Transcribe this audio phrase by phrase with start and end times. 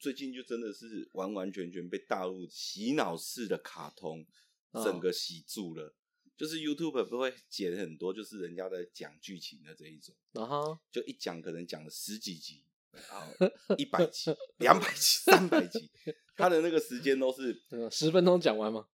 [0.00, 4.26] 最近就真的是完完全全被大陆洗脑式的卡通
[4.72, 5.84] 整个洗住了。
[5.84, 5.94] 哦、
[6.38, 13.30] 就是 YouTube 不会剪很多，就是人家在讲剧情的这一种，然后就一讲可能讲了十几集，然后
[13.76, 15.90] 一百集、两百集、三百集，
[16.34, 17.62] 他的那个时间都是
[17.92, 18.88] 十分钟讲完吗？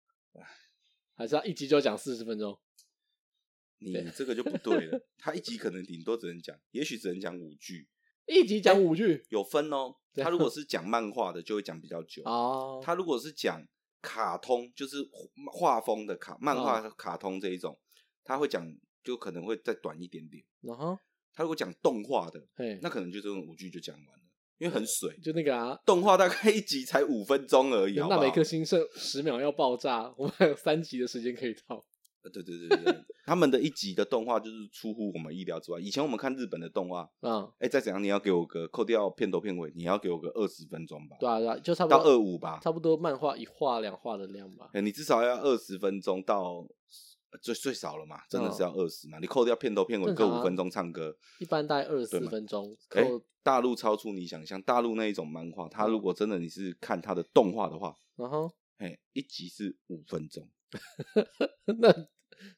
[1.17, 2.57] 还是他一集就讲四十分钟？
[3.79, 7.89] 你这个就不对了，他一集可能顶多只能讲，也许只能讲五句。
[8.27, 9.95] 一集讲五句，有分哦。
[10.23, 12.81] 他如果是讲漫画的，就会讲比较久哦。
[12.85, 13.67] 他如果是讲
[14.03, 14.99] 卡通，就是
[15.51, 17.79] 画风的卡漫画卡通这一种，
[18.23, 18.63] 他会讲
[19.03, 20.45] 就可能会再短一点点。
[20.61, 20.99] 然后
[21.33, 22.47] 他如果讲动画的，
[22.83, 24.25] 那可能就这种五句就讲完了，
[24.59, 25.17] 因为很水。
[25.23, 27.95] 就那个啊，动画大概一集才五分钟而已。
[27.97, 31.55] 那每颗星剩十秒要爆炸，我们还有三集的时间可以
[32.23, 32.31] 套。
[32.31, 35.81] 对对对对， 他们的一集的动画就是出乎我们意料之外。
[35.81, 41.17] 以前我们看日本的动画，嗯，哎，再怎样你要给我个扣掉片头片尾，你要给我个二十分钟吧？
[41.21, 44.71] 对啊对啊，就差不多到二五吧，差不多漫画一画两画的量吧。
[44.73, 46.67] 哎，你至少要二十分钟到
[47.41, 49.19] 最最少了嘛，真的是要二十嘛？
[49.19, 52.77] 你扣掉片头片尾各五分钟唱歌，一般大概二十四分钟。
[52.91, 53.09] 哎，
[53.43, 60.49] 大陆超出你想象，大陆那一种漫画，它如果真的你是看它的动画的话，然后哎，一集是五分钟，
[61.79, 62.09] 那。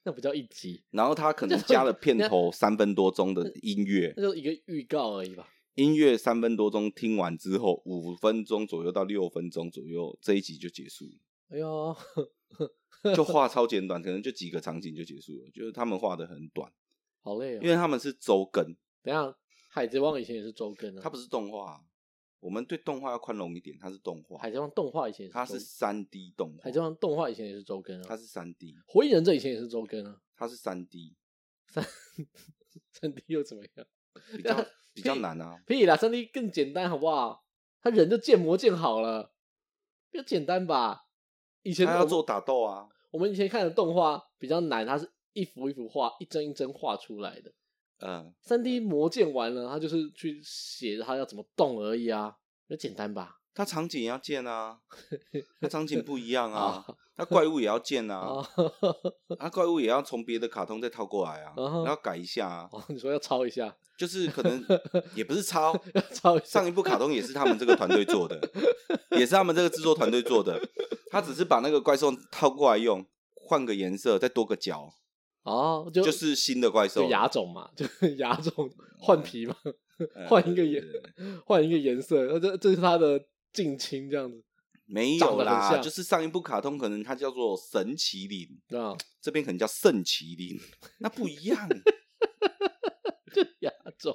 [0.02, 5.46] 那不叫一集，然后他可能加了片头三分多钟的音乐，那就一个预告而已吧。
[5.74, 11.18] 音乐三分多钟听完之后，五分钟左右到六分钟左右，这一集就结束了。
[11.50, 11.94] 哎呦，
[13.14, 15.50] 就 画超简短，可能就几个场景就结束了。
[15.52, 16.72] 就是他们画的很短，
[17.20, 18.64] 好累啊，因为他们是周更。
[19.02, 19.36] 等下，
[19.68, 21.84] 海贼王以前也是周更啊，它不是动画。
[22.44, 24.36] 我们对动画要宽容一点，它是动画。
[24.38, 26.64] 海贼王动画以前是它是三 D 动画。
[26.64, 28.04] 海贼王动画以前也是周更啊。
[28.06, 28.74] 它是三 D。
[28.86, 30.20] 火影忍者以前也是周更啊。
[30.36, 31.16] 它是三 D。
[31.68, 31.82] 三
[32.92, 33.86] 三 D 又怎么样？
[34.36, 35.58] 比较 比较难啊。
[35.66, 37.46] 屁啦，三 D 更简单，好不好？
[37.80, 39.32] 他人就建模建好了，
[40.10, 41.06] 比较简单吧？
[41.62, 42.90] 以前他要做打斗啊。
[43.10, 47.50] 我们以前看的动画比较难，它是一幅一幅画，一帧一帧画出来的。
[48.00, 48.32] 嗯。
[48.40, 52.34] 三 D 魔剑完了，他就是去写他要怎么动而已啊。
[52.68, 53.40] 那简单吧？
[53.56, 54.78] 他场景也要建啊，
[55.60, 56.84] 他场景不一样啊，
[57.16, 58.42] 他怪物也要建啊，
[59.38, 62.68] 他怪物也要从别的卡通再套过来啊，然后改一下啊。
[62.88, 64.64] 你说要抄一下，就是可能
[65.14, 65.72] 也不是抄，
[66.12, 68.40] 抄上一部卡通也是他们这个团队做的，
[69.12, 70.60] 也是他们这个制作团队做的，
[71.12, 73.06] 他只是把那个怪兽套过来用，
[73.36, 74.92] 换个颜色，再多个角。
[75.44, 77.08] 哦，就就是新的怪兽。
[77.08, 79.56] 牙种嘛， 就是亚种换皮嘛，
[80.28, 80.82] 换一个颜，
[81.46, 83.22] 换一个颜色，这这是它的
[83.52, 84.42] 近亲这样子，
[84.86, 90.58] 没有啦，就是上一部卡通可能它叫做神麒麟啊，这边可能叫圣麒麟，
[90.98, 91.68] 那不一样，
[93.32, 94.14] 就牙种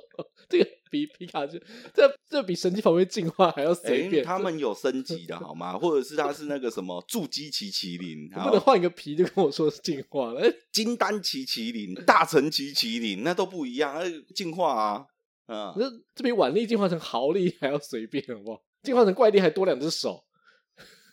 [0.50, 0.68] 这个。
[0.92, 1.56] 比皮卡丘，
[1.94, 4.26] 这这比神奇宝贝进化还要随便。
[4.26, 5.78] 他们有升级的 好吗？
[5.78, 10.42] 或者是他是那个什么筑基奇麒麟，不能换一个皮就跟我说是进化了。
[10.72, 15.06] 金丹奇麒麟、大成奇麒麟，那都不一样，那进化啊，
[15.46, 18.60] 啊，这这比腕力进化成豪力还要随便，好不好？
[18.82, 20.24] 进化成怪力还多两只手。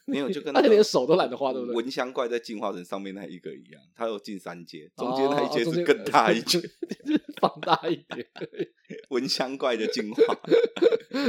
[0.07, 1.77] 没有，就跟他连手都懒得画，对不对？
[1.77, 6.61] 蚊香怪在进化成上面那一个一样，它有进三阶，中间那一阶是更大一阶，
[7.41, 8.27] 放大一点。
[9.11, 10.23] 蚊香怪的进化，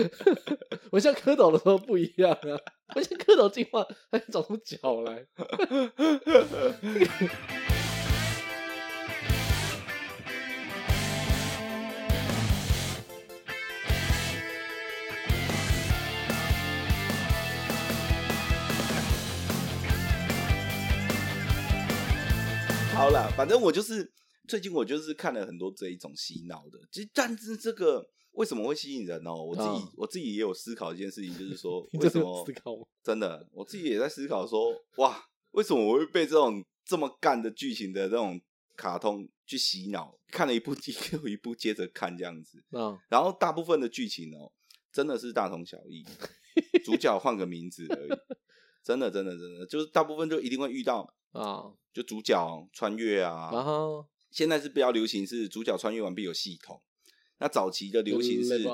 [0.91, 2.57] 蚊香蝌蚪的时候不一样啊，
[2.95, 5.25] 蚊香蝌蚪进化还长出脚来。
[23.07, 24.11] 好了，反正我就是
[24.49, 29.33] 最近我就是看了很多这一种洗脑的，其实但是这个为什么会吸引人哦？
[29.33, 32.45] 我自己、哦、我自己也有思考一件事情，就是说 为什么？
[33.01, 38.41] 真的，我自己也在思考说，哇，为什么我会被这种这么干的剧情的这种
[38.75, 40.13] 卡通去洗脑？
[40.27, 44.51] 看了一部一个 一部接着看这样子，哦、然后大部分的剧情哦，
[44.91, 46.03] 真的是大同小异，
[46.83, 48.09] 主角换个名字而已，
[48.83, 51.09] 真的真的真的，就是大部分就一定会遇到。
[51.37, 51.73] 啊，oh.
[51.93, 56.81] 就主角穿越啊，然后现在是比较流行是主角穿越完毕有系统，
[57.39, 58.67] 那早期的流行是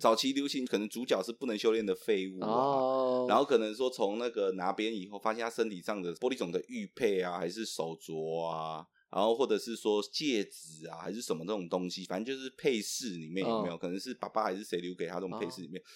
[0.00, 3.30] 早期流行可能主角是不能修炼的废物啊，oh.
[3.30, 13.80] 然后可能说从那个拿边以后发现他身体上的玻璃种的玉佩啊，还是手镯啊，然后或者是说戒指啊，还是什么这种东西，反正就是配饰里面有没有，oh.
[13.80, 15.90] 可能是爸爸还是谁留给他这种配饰里面，oh.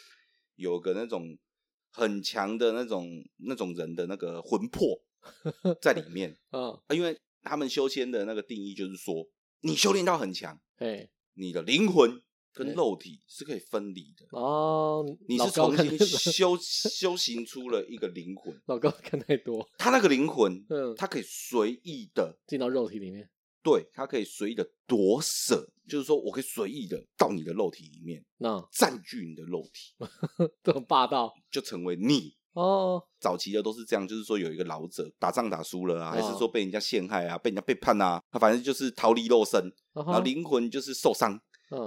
[0.56, 1.36] 有个那种
[1.90, 5.02] 很强的那种那种人的那个魂魄。
[5.80, 9.26] 在里面 啊，因为他们修仙的那个定义就是说，
[9.60, 12.22] 你修炼到很强，嘿，你的灵魂
[12.52, 15.04] 跟肉体是可以分离的哦。
[15.28, 18.54] 你是重新修修行出了一个灵魂。
[18.66, 23.28] 老高看太多，他那个灵魂，嗯，他可以随意的进到肉体里面。
[23.64, 29.94] 对，他可以随意的夺舍，就是说我可以随意的到你的肉体里面，那占据你的肉体，
[30.64, 33.02] 这么霸道，就成为你哦。
[33.20, 41.38] 早期的都是这样，就是说有一个老者打仗打输了啊，还是说被人家陷害啊，被人家背叛啊，他反正就是逃离肉身，然后灵魂就是受伤，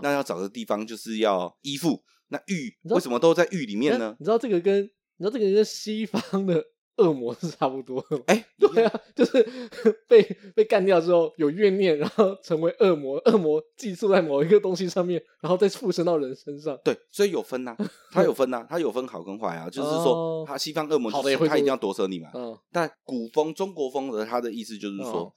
[0.02, 2.04] 那要找的地方就是要依附。
[2.30, 4.16] 那狱为什么都在狱里面呢？
[4.20, 6.64] 你知道这个跟你知道这个跟西方的。
[6.98, 9.44] 恶魔是差不多的， 哎、欸， 对啊，就是
[10.08, 10.22] 被
[10.56, 16.78] 被干掉之后有怨念，然后成为恶魔，恶魔寄宿在某一个东西上面，然后再附身到人身上。
[16.84, 22.30] 对，所以有分呐、啊，他有分呐、啊，他有分好跟坏啊，就是说他西方恶魔就是他一定要夺舍你嘛。
[22.34, 25.34] 嗯，但古风中国风的他的意思就是说，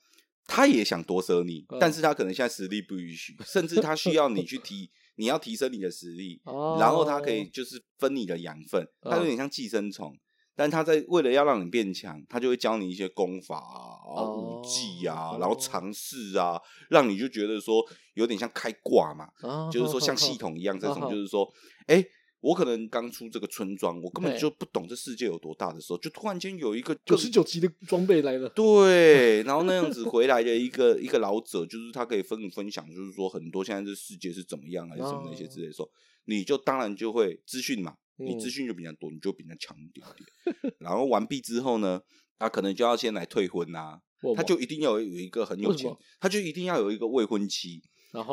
[0.46, 6.40] 他也想夺舍你，但是他可能现在实力不允许，甚至他需要你去提，你要提升你的实力，
[6.78, 10.16] 然后他可以就是分你的养分，他有点像寄生虫。
[10.58, 16.60] 但他在为了要让你变强，他就会教你一些功法啊、武技啊，然后尝试啊，
[16.90, 17.80] 让你就觉得说
[18.14, 19.28] 有点像开挂嘛，
[19.70, 21.28] 就是说像系统一样这种，就是。
[21.28, 21.46] 说，
[21.86, 22.02] 哎，
[22.40, 35.90] 我可能刚出这个村庄，我根本就不懂这世界有多大的时候，就突然间有一个九十九级的装备来了，对，然后那样子 回来的一个一个老者，就是他可以分分享，就是说很多现在这世界是怎么样，还是什么那些之类的时候，
[36.24, 37.94] 你就当然就会资讯嘛。
[38.18, 40.74] 你资讯就比较多，你就比较强一点点。
[40.78, 42.00] 然后完毕之后呢，
[42.38, 43.98] 他可能就要先来退婚 呐，
[44.36, 47.80] 他就一定要有一个很有钱，他就一定要有一个未婚妻，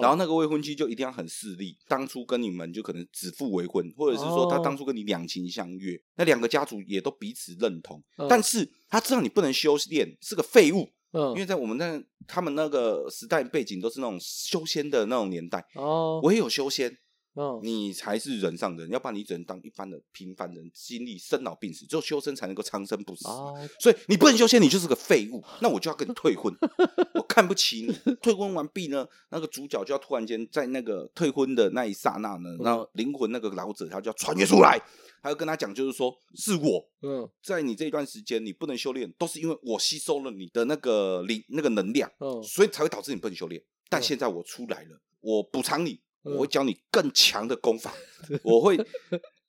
[0.02, 16.98] 然后那个未婚妻就一定要很势利，当初跟你们就可能指腹为婚，或者是说他当初跟你两情相悦，那两个家族也都彼此认同，但是他知道你不能修炼，是个废物，因为在我们那他们那个时代背景都是那种修仙的那种年代，哦，唯有修仙。
[17.36, 17.62] Oh.
[17.62, 23.28] 你才是人上人，要不然你只能当一般的平凡人，经历生老病死，只有修身才能够长生不死。
[23.28, 23.58] Oh.
[23.78, 25.44] 所以你不能修仙，你就是个废物。
[25.62, 26.56] 那我就要跟你退婚，
[27.14, 28.16] 我看不起你。
[28.22, 34.82] 退婚完毕呢，那个主角就要突然间在那个退婚的那一刹那呢，然后灵魂那个老者他就要穿越出来，
[35.22, 36.88] 他要跟他讲，就是说是我。
[37.02, 42.42] 嗯，在你这一段时间你不能修炼，都是因为我吸收了你的那个灵那个能量，oh.
[42.42, 43.62] 所以才会导致你不能修炼。
[43.90, 46.00] 但现在我出来了，我补偿你。
[46.26, 47.94] 我会教你更强的功法，
[48.44, 48.78] 我会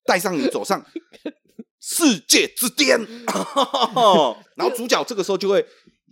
[0.05, 0.84] 带上你走上
[1.81, 2.99] 世界之巅，
[4.55, 5.64] 然后主角这个时候就会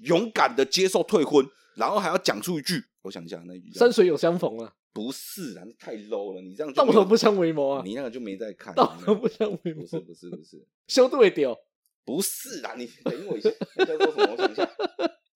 [0.03, 1.47] 勇敢的接受退婚，
[1.77, 11.57] 然后还要讲出一句，我想一下那句“山水有相逢”啊，不是啊，太 low 了，你这样道合不相为谋啊，你那个就没在看，道合不相为谋，不是不是不是，修对掉，
[12.05, 14.29] 不是啊，你等我一下，你在说什么？
[14.33, 14.65] 我想一下，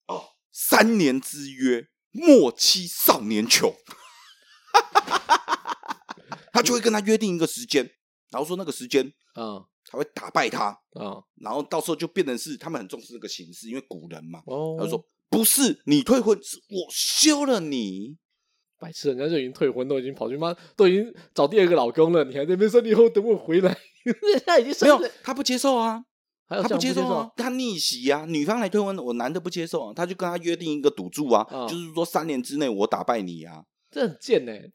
[0.07, 3.75] 哦，三年之约，莫欺少年穷。
[6.53, 7.89] 他就会跟他约定一个时间，
[8.31, 14.43] 然后说那个时间啊他会打败他啊，然后到时候就变成是他们很重视这个形式，因为古人嘛。
[14.47, 18.17] 哦，他就说不是你退婚，是我休了你。
[18.81, 23.77] 白痴，人家就已经退婚，都已经跑去妈，都已经找第二个老公了，你还在那边说你以后等我回来？
[24.47, 26.05] 他已经没有，他不接受啊，
[26.49, 33.65] 他不接受啊，他逆袭啊，女方来退婚，我男的不接受啊，他就跟他约定一个赌注啊，就是说三年之内我打败你啊。
[33.91, 34.71] 这很贱呢、欸，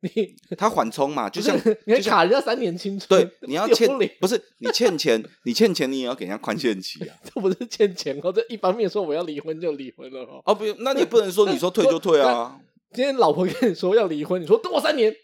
[0.00, 3.88] 你你他缓冲嘛，就像 你还卡人家三年青春，对，你要欠
[4.20, 12.58] 不是你欠钱，你欠钱你也要给人家宽限期啊， 这不是欠钱哦，这一方面说我要离婚就离婚了哦，哦不用，那你不能说你说退就退啊，
[12.92, 15.14] 今天老婆跟你说要离婚，你说等我三年。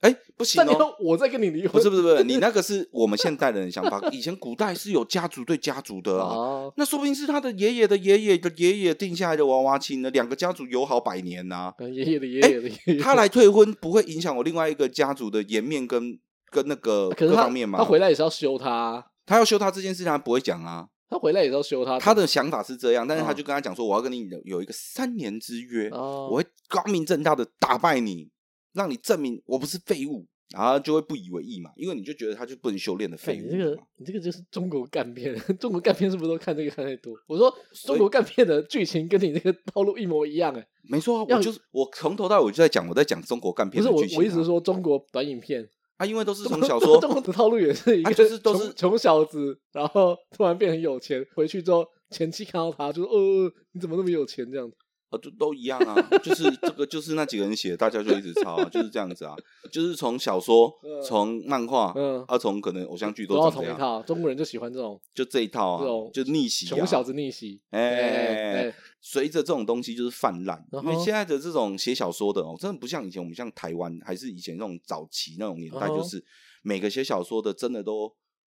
[0.00, 0.96] 哎、欸，不行哦！
[0.98, 1.72] 我再跟你离婚。
[1.72, 4.00] 不是不是不是，你 那个是我们现代人的想法。
[4.10, 10.10] 以前古代是有家族对家族的啊，哦、那说不定是他的爷爷的爷爷的爷爷定下来的娃娃亲呢。
[10.10, 11.84] 两个家族友好百年呐、啊。
[11.92, 16.18] 爷爷的爷爷的爷爷、欸，他来退婚不会影响我另外一个家族的颜面跟
[16.50, 17.78] 跟那个各方面吗？
[17.78, 20.86] 他回来也是要修他，他要修他这件事情，他不会讲啊。
[21.10, 21.98] 他回来也是要修他。
[21.98, 28.30] 他的想法是这样，但是他就跟他讲说，我要跟你有一个三年之约，哦、我会光明正大的打败你，
[28.72, 30.26] 让你证明我不是废物。
[30.52, 33.44] 然后就会不以为意嘛，因为你就觉得他就不能修炼的废物。
[33.44, 37.14] 你这个，你这个就是中国干片， 中国干片是不是都看这个看太多？
[37.28, 40.66] 我说中国干片的剧情跟你这个套路一模一样哎。
[40.82, 44.02] 没错啊，我就是我从头到尾就在讲我在讲中国干片的剧情。
[44.08, 45.64] 不是我，我一直说中国短影片
[45.98, 54.68] 啊，因为都是从小说，中国的套路也是一个，就是都是穷小子，然后突然变很有钱，回去之后前妻看到他就说：“呃，你怎么那么有钱？”这样
[55.10, 55.16] 子。
[55.16, 59.34] 呃，都都一样啊，就是这个，就是那几个人写，大家就一直抄啊，就是这样子啊，
[59.72, 60.72] 就是从小说、
[61.04, 76.24] 从漫画，嗯，啊，从可能偶像剧都都同一套，中国人就喜欢这种，就这一套啊，这种就逆袭，穷小子逆袭，哎，随着这种东西就是泛滥，因为现在的这种写小说的哦，真的不像以前我们像台湾，还是以前那种早期那种年代，就是
[76.62, 78.14] 每个写小说的真的都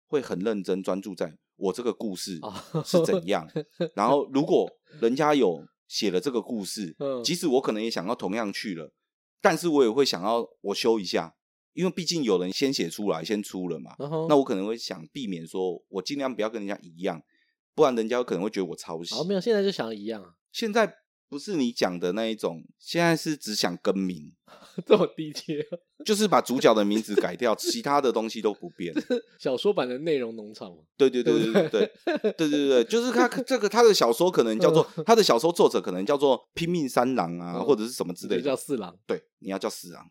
[0.06, 2.38] 会很认真专注在我这个故事
[2.84, 3.48] 是怎样，
[3.96, 5.64] 然后如果人家有。
[5.92, 8.90] 写了这个故事，即使我可能也想要同样去了，
[9.42, 11.34] 但是我也会想要我修一下，
[11.74, 13.94] 因为毕竟有人先写出来，先出了嘛。
[14.26, 17.22] 那我可能会想避免说，我尽量不要跟人家一样，
[17.74, 19.14] 不然人家可能会觉得我抄袭。
[19.14, 20.36] 哦，没有，现在就想一样啊。
[20.50, 21.01] 现在。
[21.32, 24.30] 不是你讲的那一种，现在是只想更名，
[24.84, 25.66] 这么低阶，
[26.04, 28.92] 就是把主角的名字改掉，其他的东西都不变。
[29.38, 31.70] 小说版的内容农场对对对对对对
[32.04, 38.94] 对对对对，就是他这个他的小说可能叫做他的小说作者可能叫做拼命三郎啊，或者是什么之类的，叫四郎。
[39.06, 40.06] 对，你要叫四郎，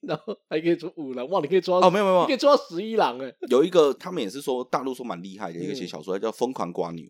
[0.00, 3.30] 然后还可以抓五郎，哇，你可以抓哦，没有没有，可以抓十一郎哎。
[3.50, 7.04] 有一个他们也是说大陆说蛮厉害的一个写小说，叫疯狂瓜牛。《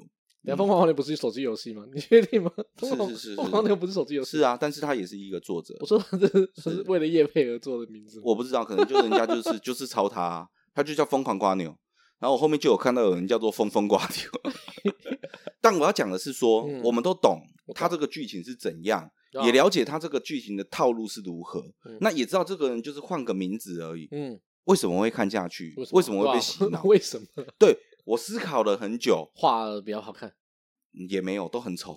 [0.57, 1.85] 疯狂黄牛》不是手机游戏吗？
[1.95, 2.51] 你确定吗？
[2.81, 4.39] 是是是，疯狂牛不是手机游戏。
[4.39, 5.77] 是啊，但是他也是一个作者。
[5.81, 6.27] 我说这
[6.61, 8.21] 是为了业配而做的名字。
[8.25, 11.75] 我不知道，可能就人家就是就是抄他，他就叫疯狂瓜牛。
[12.19, 14.53] 然后我后面就有看到有人叫做疯疯瓜牛。
[15.61, 17.41] 但我要讲的是说，我们都懂
[17.75, 19.09] 他这个剧情是怎样，
[19.45, 21.63] 也了解他这个剧情的套路是如何。
[22.01, 24.09] 那也知道这个人就是换个名字而已。
[24.11, 25.73] 嗯，为什么会看下去？
[25.93, 26.83] 为什么会被洗脑？
[26.87, 27.27] 为什么？
[27.59, 27.77] 对。
[28.05, 30.35] 我思考了很久，画比较好看，
[31.09, 31.97] 也没有，都很丑。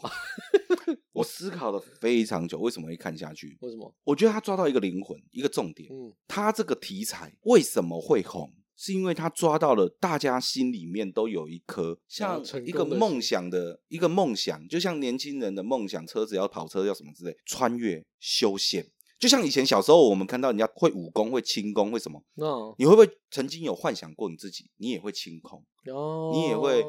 [1.14, 3.58] 我思考了非常久，为什么会看下去？
[3.62, 3.94] 为什么？
[4.04, 5.90] 我觉得他抓到一个灵魂，一个重点。
[5.92, 8.54] 嗯，他这个题材为什么会红？
[8.78, 18.86] 是因为他抓到了大家心里面都有一颗像一个梦想的一个梦想，就像年轻人的梦想，车子要跑车要什么之类，穿越修仙。
[19.26, 22.76] 就像以前小时候，我们看到人家会武功、会轻功、会什么？No.
[22.78, 26.36] 你会不会曾经有幻想过你自己，你也会轻空，oh.
[26.36, 26.86] 你也会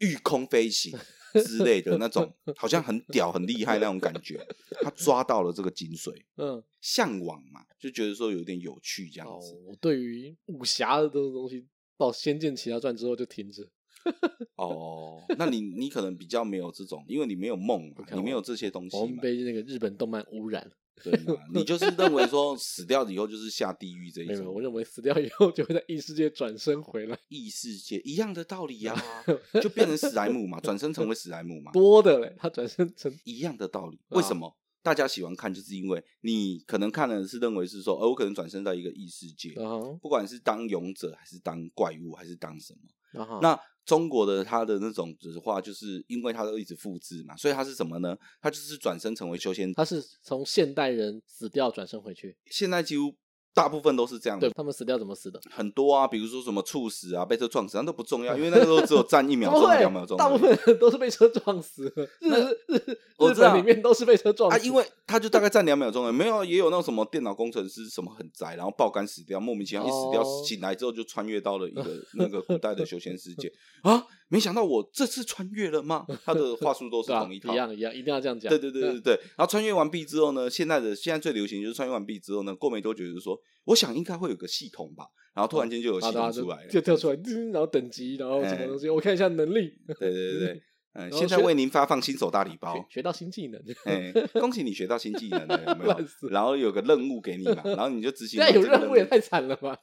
[0.00, 0.94] 御空飞行
[1.32, 4.46] 之类的那种，好像很屌、很厉害那种感觉。
[4.82, 9.54] 他抓到了这个精髓， 嗯，向往嘛，就觉得说有点有趣这样子。
[9.54, 13.66] Oh, 我对于武侠的这种东西，到《仙剑奇侠传》之后就停止。
[14.56, 19.02] 哦，那你你可能比较没有这种，因为你没有梦嘛，你没有这些东西嘛。
[19.02, 20.70] 我们被那个日本动漫污染。
[21.02, 21.40] 对嘛？
[21.52, 24.36] 你就是认为说死掉以后就是下地狱这一种？
[24.38, 27.18] 没有，我认为死掉以后就会在异世界转身回来。
[27.28, 28.92] 异世界一样的道理呀、
[29.26, 31.70] 啊，就变成史莱姆嘛，转身成为史莱姆嘛。
[31.74, 33.98] 多的嘞，他转身成一样的道理。
[34.08, 35.52] 为什么大家喜欢看？
[35.52, 39.54] 就是因为你可能看的是认为是说，呃，我可能转身到一个异世界，
[40.00, 42.74] 不管是当勇者还是当怪物还是当什
[43.14, 43.58] 么，那。
[43.88, 48.14] 中国的他的那种的话，就是因为他都一直复制嘛，所以他是什么呢？
[48.38, 53.14] 他就是转生成为修仙，他是从现代人死掉转生回去，现在几乎。
[53.58, 54.48] 大部分都是这样的。
[54.48, 55.40] 对，他们死掉怎么死的？
[55.50, 60.16] 很多啊，比如说什么猝死啊，被车撞死，那都不重要， 因为那个时候只有站一秒钟、两秒钟。
[60.16, 61.92] 大部分都是被车撞死。
[62.22, 64.56] 那日日日本里面都是被车撞死。
[64.56, 71.84] 啊，因为他就大概站两秒钟，没有也有那种什么电脑工程师什么很宅，然后爆肝死掉，莫名其妙一死掉，醒来之后就穿越到了一个
[72.14, 74.04] 那个古代的修仙世界啊！
[74.28, 76.06] 没想到我这次穿越了吗？
[76.24, 78.48] 他的话术都是 同一套，一样一样，一定要这样讲。
[78.50, 79.14] 对对对对对。
[79.36, 83.38] 然后穿越完毕之后呢，现在的现在最流行就是穿越完毕之后呢，过没多久就是说。
[83.64, 85.04] 我想应该会有个系统吧，
[85.34, 87.18] 然后突然间就有系统出来了，就跳出来，
[87.52, 89.74] 然后等级，然后什么东西，我看一下能力。
[89.98, 90.62] 对对对，
[90.94, 96.28] 嗯，现在为您发放新手大礼包，学到新技能，哎， 恭喜你学到新技能了，有没有？
[96.30, 98.40] 然后有个任务给你嘛，然后你就执行。
[98.42, 99.76] 现在有任务也太惨了吧？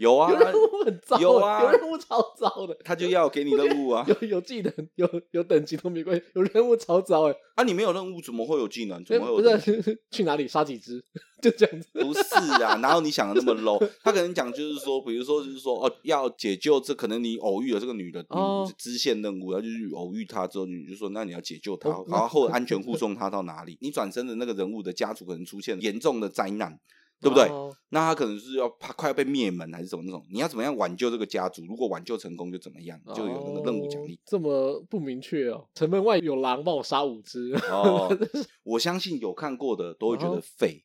[0.00, 2.74] 有啊，有任务很糟，有啊，有任务超糟的。
[2.82, 7.34] 他就要给你任务啊，有有技能，有有等级都没关系，有任务超糟哎。
[7.56, 9.04] 啊，你没有任务怎么会有技能？
[9.04, 9.56] 怎么会有？
[9.56, 11.04] 不是 去哪里杀几只？
[11.42, 12.22] 就这样子，不是
[12.62, 13.90] 啊，哪有你想的那么 low？
[14.02, 23.76] 他可能讲就是说，比如说就是说哦，要解救这可能你偶遇了这个女的，你支线任务，然后就是偶遇她之后，你就说那你要解救她，然后后安全护送她到哪里？
[23.80, 26.78] 你转身的那个人物的家族可能出现严重的灾难。
[27.20, 27.48] 对不对？
[27.90, 30.24] 那他可能是要怕快要被灭门还是什么那种？
[30.32, 31.62] 你要怎么样挽救这个家族？
[31.66, 32.98] 如果挽救成功就怎么样？
[33.14, 34.18] 就有那个任务奖励。
[34.24, 35.66] 这么不明确哦。
[35.74, 37.52] 城门外有狼，帮我杀五只。
[37.70, 38.08] 哦，
[38.64, 40.82] 我相信有看过的都会觉得废，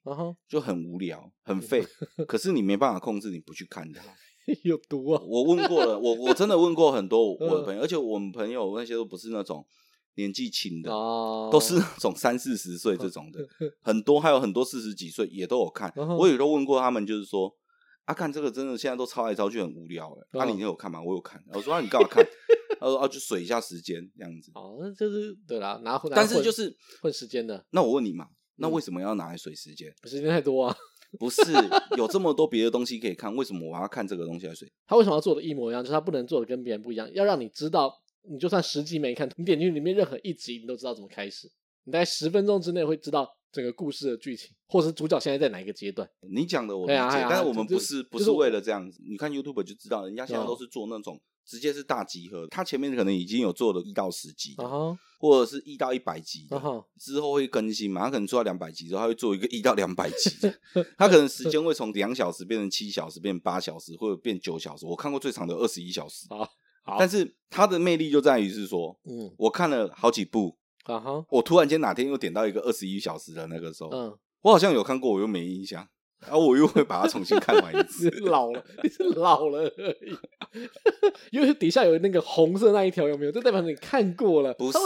[0.49, 1.85] 就很无聊，很废。
[2.27, 4.01] 可是你没办法控制，你不去看它，
[4.63, 5.21] 有毒啊！
[5.27, 9.65] 我问过了，我我真的问过很多我的朋友，而且我们朋友那些都不是那种。
[10.15, 11.51] 年纪轻的，oh.
[11.51, 13.47] 都是那种三四十岁这种的，
[13.81, 15.89] 很多还有很多四十几岁也都有看。
[15.91, 16.15] Uh.
[16.15, 17.53] 我也都问过他们，就是说，
[18.05, 20.27] 啊，看这个真的现在都抄来抄去很无聊哎。
[20.33, 20.49] 那、uh huh.
[20.49, 21.01] 啊、你有看吗？
[21.01, 21.43] 我有看。
[21.53, 22.25] 我说、啊、你干嘛看？
[22.79, 24.51] 他说啊，就水一下时间这样子。
[24.55, 26.15] 哦，那就是对啦，拿回来。
[26.15, 27.65] 但是就是混时间的。
[27.71, 29.93] 那我问你嘛，那为什么要拿来水时间？
[30.05, 30.75] 时间太多啊。
[31.17, 31.41] 不是，
[31.97, 34.69] 有这么多别的东西可以看，为什么我要看这个东西来水？
[34.85, 35.81] 他为什么要做的一模一样？
[35.81, 37.93] 就是他不能做的跟别人不一样，要让你知道，
[38.29, 41.51] 你就算十集没看，你点进去里面任何一集，你都知道怎么开始。
[41.83, 46.09] 你大概十分钟之内会知道整个故事的剧情，或者是主角现在在哪一个阶段。
[46.33, 48.99] 你讲的我理解，但是我们不是不是为了这样子。
[49.07, 54.55] 你看 YouTube 就知道，人家现在都是做那种直接是大集合，他前面可能已经有做了一到十集，
[55.19, 56.47] 或者是一到一百集，
[56.99, 58.05] 之后会更新嘛？
[58.05, 60.31] 他可能做到两百集之后，他会做一个一到两百集，
[60.97, 64.87] 他可能时间会从两小时变成七小时，变成八小时，或者变九小时。
[64.87, 66.25] 我看过最长的二十一小时。
[66.99, 70.57] 但是它的魅力就在于是说，嗯，我看了好几部。
[70.85, 71.25] 啊哈！Uh.
[71.29, 75.87] 我突然间哪天又点到一个二十一小时的那个时候，嗯，我好像有看过，我又没印象，
[76.21, 78.07] 然后我又会把它重新看完一次。
[78.29, 80.15] 老了，你是老了而已。
[81.33, 83.31] 因为底下有那个红色那一条，有没有？
[83.31, 84.53] 这代表你看过了。
[84.53, 84.77] 不是，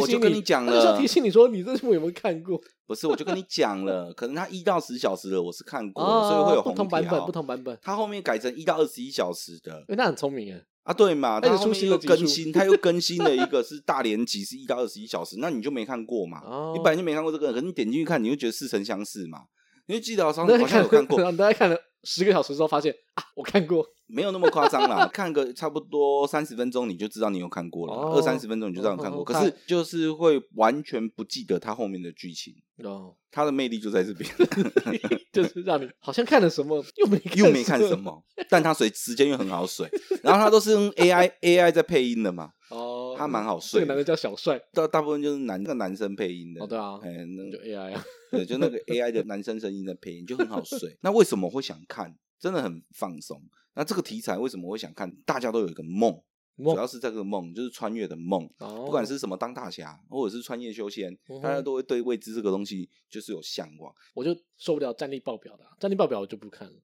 [0.00, 2.60] 我就跟你讲了，就提醒你说你这部有没有看过？
[2.84, 6.62] 不是，我就跟你讲了，可能它一到十小时的我是看过所以会有。
[6.64, 7.78] 不同版本，不同版本。
[7.80, 10.60] 它后面改成一到二十一小时的，因为他很聪明啊。
[10.88, 16.40] 啊，对嘛，他后面又更新，他又更新了一个是大连集，是一到二十一小时，那你就没看过嘛？
[16.46, 19.42] 哦、你本来就没看过这个，可是你点进去看，你就觉得似曾相识嘛？
[19.84, 23.84] 你就记得好像好像有看过， 大家看了十个小时之后发现啊，我看过。
[24.10, 34.30] 没有那么夸张啦，看个差不多三十分钟你就知道你有看过了，二三十分钟你就知道你看过，可是就是会完全不记得它后面的剧情哦，它的魅力就在这边，
[35.30, 39.86] 就是让你 好像看了什么又没又没看什么，但它水时间又很好水，
[40.22, 43.80] 然后它都是用 AI AI 在配音的嘛，哦，它蛮好睡。
[43.80, 50.96] 这个男的叫小帅，大大部分就是男个男生配音的，哦对啊，哎那就 AI 啊， 对，就那个 AI 的男生声音的配音就很好睡。
[51.02, 52.16] 那为什么会想看？
[52.38, 53.42] 真的很放松。
[53.74, 55.10] 那这个题材为什么会想看？
[55.26, 56.12] 大家都有一个梦，
[56.56, 63.92] 主要是这个梦就是穿越的梦，哦、不管是什么当大侠，或者是穿越修仙，大家都会对未知这个东西就是有向往。
[64.14, 66.74] 我就受不了战力爆表的、啊，战力爆表我就不看了。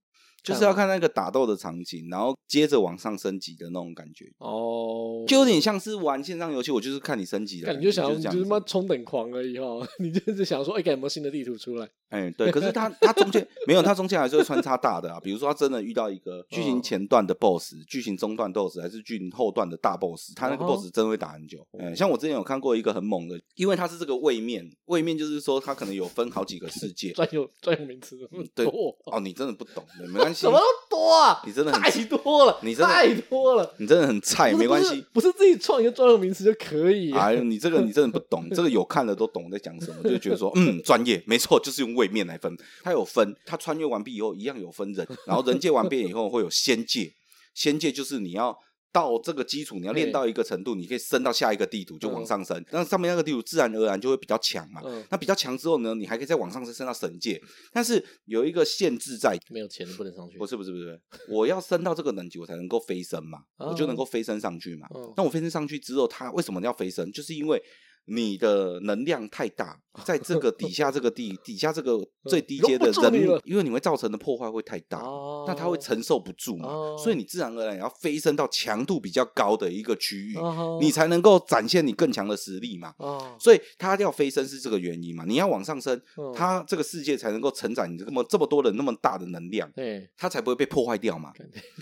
[0.44, 4.26] 就是要看那个打斗的场景，然后接着往上升级的那种感觉。
[4.38, 9.66] 哦，就有点像是玩线上游戏，我就是看你升级的，你就想要就是妈冲等狂而已哈，
[9.98, 11.88] 你就是想说，哎，有没有新的地图出来？
[12.14, 21.66] 哎，对，可是他他中间没有，他中间还是会穿插大的啊，比如说他真的遇到一个剧情前段的 BOSS，剧情中段 BOSS，还是剧情后段的大 BOSS，他那个 BOSS 真的会打很久。
[21.78, 28.16] 哎，像我之前有看过一个很猛的，因为他是这个位面，位面就是说他可能有分好几个世界，专有专有名词，
[28.54, 31.08] 对哦，你真的不懂，没关系，什么都多。
[31.08, 37.12] 哇，你真的很太多了，你真的太多了，你真的很菜，没关系，不是自己创一个专有名词就可以。
[37.12, 47.12] 哎，你这个 你真的不懂，这个有看的都懂在讲什么，就觉得说 嗯，专业，没错，就是用位面来分，它有分，它穿越完毕以后一样有分人，然后人界完毕以后会有仙界，
[47.54, 48.56] 仙界就是你要。
[48.94, 52.64] 到这个基础，你要练到一个程度，你可以升到下一个地图，就往上升。
[52.70, 54.80] 那上面那个地图自然而然就会比较强嘛。
[55.10, 57.42] 那比较强之后呢，你还可以再往上升，升到神界。
[57.72, 60.38] 但是有一个限制在，没有钱不能上去。
[60.38, 64.86] 不是不是不是，我要升到这个等级，我才能够飞升嘛，我就能够飞升上去嘛。
[65.16, 67.10] 那我飞升上去之后，它为什么要飞升？
[67.10, 67.60] 就是因为。
[68.06, 74.98] 你的能量太大，在这个底下这个地底下这个 最低阶的人，因为你会造成的破坏会太大，
[75.46, 76.68] 那他会承受不住嘛，
[77.02, 80.36] 所以你自然而然要飞升到强度比较高的一个区域，
[80.80, 82.94] 你才能够展现你更强的实力嘛。
[83.38, 86.00] 所以他要飞升是这个原因嘛，你要往上升，
[86.34, 89.70] 他这个世界才能够承载你这么这么多人那么大的能量，
[90.16, 91.32] 他才不会被破坏掉嘛。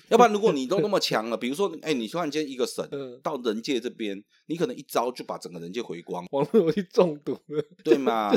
[0.09, 2.89] 要不然如果你都那么强了，比如说，哎，你突然间一个神
[3.23, 6.27] 到人界这边，你可能一招就把整个人界回光。
[6.31, 8.31] 网络游戏中毒了，对吗？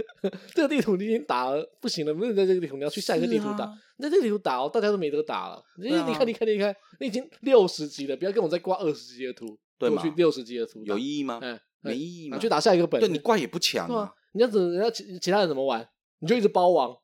[0.54, 3.66] 这个地图你已经打了，不行了，不能在这个地图，你要去下一个地图打。
[3.98, 5.62] 在这个地图打哦，大家都没得打了。
[5.78, 10.02] 你看，你看，你看，你已经六十级了，不要跟我再挂二十级的图，对吗？
[10.02, 11.40] 去六十级的图有意义吗？
[11.80, 12.36] 没意义嘛。
[12.36, 14.12] 你去打下一个本，对你怪也不强啊。
[14.32, 15.88] 你这样子，人家其其他人怎么玩？
[16.18, 16.96] 你就一直包王，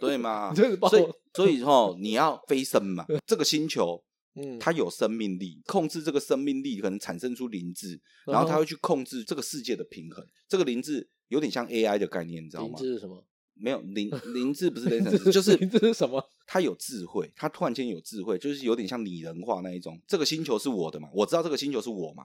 [0.00, 0.50] 对吗？
[0.54, 1.12] 你就一直包王。
[1.34, 4.02] 所以齁，你要飞升嘛， 这个星球。
[4.34, 10.26] 嗯，它有生命力，控制这个生命力可能产生出灵智，然后它会去控制这个世界的平衡。
[10.48, 12.78] 这个灵智有点像 AI 的概念，你知道吗？
[12.78, 13.24] 灵智是什么？
[13.54, 16.24] 没有灵灵智不是 雷神，就是 灵智是什么？
[16.46, 20.00] 它有智慧，它突然间有智慧，就是有点像拟人化那一种。
[20.06, 21.08] 这个星球是我的嘛？
[21.12, 22.24] 我知道这个星球是我嘛？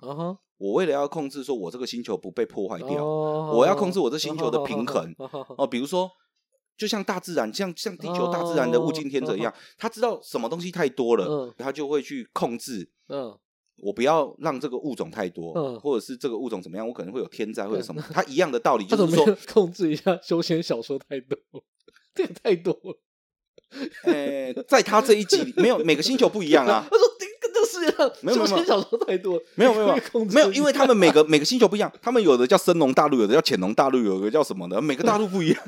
[0.57, 5.13] 我为了要控制说，我这个星球不被破坏掉，我要控制我这星球的平衡
[5.57, 6.09] 哦，比如说。
[6.77, 12.87] 就像大自然，像像地球大自然的物竞天择一样，他知道什么东西太多了，他就会去控制。
[13.09, 13.35] 嗯，
[13.77, 18.01] 我不要让这个物种太多，嗯或者是这个物种怎么样，我可能会有天灾或者什么。
[18.13, 21.37] 他一样的道理， 就是说 控制一下休闲小说太多，
[22.13, 22.99] 这也太多了。
[24.03, 26.87] 呃，在他这一集里，没有每个星球不一样啊。
[26.89, 27.16] 他说。
[27.67, 28.67] 世界上没有没有。
[28.67, 29.87] 小说太多，没有没有
[30.25, 35.61] 没有，因为他们每个每个星球不一样，他们有的叫深龙大陆，有的叫潜龙大陆，有的叫什么的，每个大陆不一样，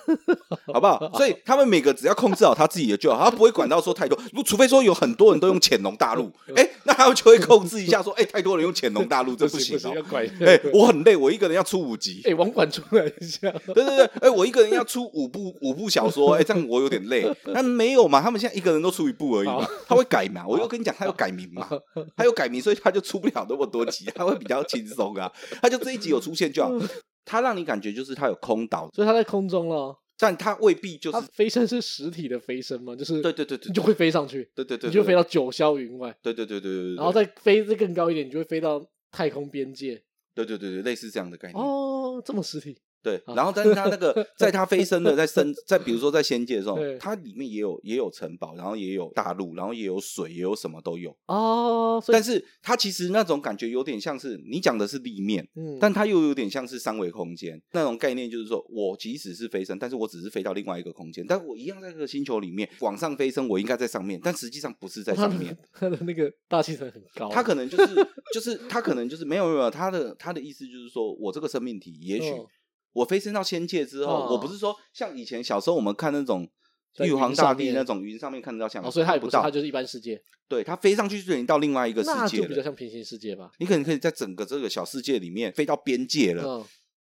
[0.72, 1.10] 好不好？
[1.16, 9.94] 所以他们每个只要控制好他自己的就好，他不会管到说太多，如除非说有很多人都用潜龙大陆， 哎，那他们就会控制一下说，哎，太多人用潜龙大陆这不行哦，
[10.40, 21.68] 哎，我很累，我一个人要出五集，哎，网管出来一下，对对对，哎，我一个人要出五部五部小说，哎，这样我有点累，那没有嘛，他们现在一个人都出一部而已嘛，他会改嘛，我又跟你讲，他有改名嘛，
[22.16, 25.30] 他有改名，所以他就出不了那么多集，他会比较轻松啊，
[25.62, 26.70] 他就这一集有出现就好，
[27.24, 32.94] 他让你感觉就是他有空岛，所以他在空中了，但他未必就是飞升是实体的飞升吗？
[32.96, 40.02] 就是对对对对，你就会飞上去，对对对，你就飞到九霄云外，对对对对对，然后再飞再更高一点，你就会飞到太空边界，
[40.34, 41.62] 对对对对，类似这样的概念。
[41.62, 42.76] 哦，这么实体。
[43.02, 52.02] 对，然后但是它那个 在它飞升的在升在比如说在仙界的时候，它里面也有也有城堡，然后也有大陆，然后也有水，也有什么都有哦。
[52.08, 65.56] 但是它其实那种感觉有点像是你讲的是立面，嗯，但它又有点像是三维空间那种概念，就是说我即使是飞升，但是我只是飞到另外一个空间，但我一样在这个星球里面往上飞升，我应该在上面，但实际上不是在上面。
[65.72, 67.94] 它的那个大气层很高，它可能就是
[68.32, 72.30] 就是它可能就是没有没有，它的它的意思就是说我这个生命体也许。
[72.92, 76.48] 我飞升到仙界之后，我不是说像以前小时候我们看那种
[76.98, 80.20] 玉皇大帝那种云上面看得到像，所以它也不到，它就是一般世界。
[80.48, 83.50] 对，它飞上去就已经到另外一个世界了，那就比较像平行世界吧。
[83.60, 86.66] 你可能可以在整个这个小世界里面飞到边界了，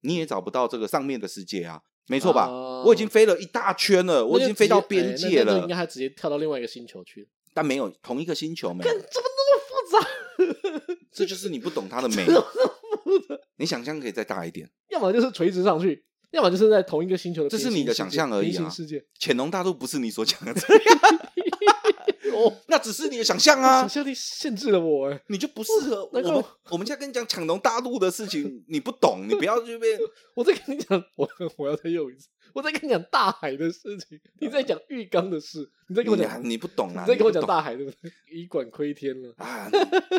[0.01, 2.49] 你也找不到这个上面的世界啊，没错吧？
[2.85, 10.05] 我已经飞了一大圈了，我已经飞到边界了，应该还直接跳到另外一个星球去，但没有同一个星球，没有，怎么那么复杂？
[11.13, 12.25] 这就是你不懂它的美。
[13.57, 17.49] 你想象可以再大一点，要么就是垂直上去，要么就是在同一个星球的。
[17.49, 18.69] 这是你的想象而已啊！
[18.69, 20.99] 世界潜龙大陆不是你所讲的这 样。
[22.33, 23.81] 哦， 那只是你的想象啊！
[23.81, 26.09] 想象力限制了我，哎，你就不适合。
[26.13, 29.99] 我们我们现在跟你讲抢龙大陆的事情，你不懂，你不要这边。
[30.35, 32.27] 我在跟你讲，我我要再用一次。
[32.53, 37.03] 我在跟你讲大海的事情，你在讲浴缸的事，你在跟我讲，你不懂啊！
[37.03, 38.11] 你在跟我讲大海，对不对？
[38.31, 39.69] 以管窥天了啊！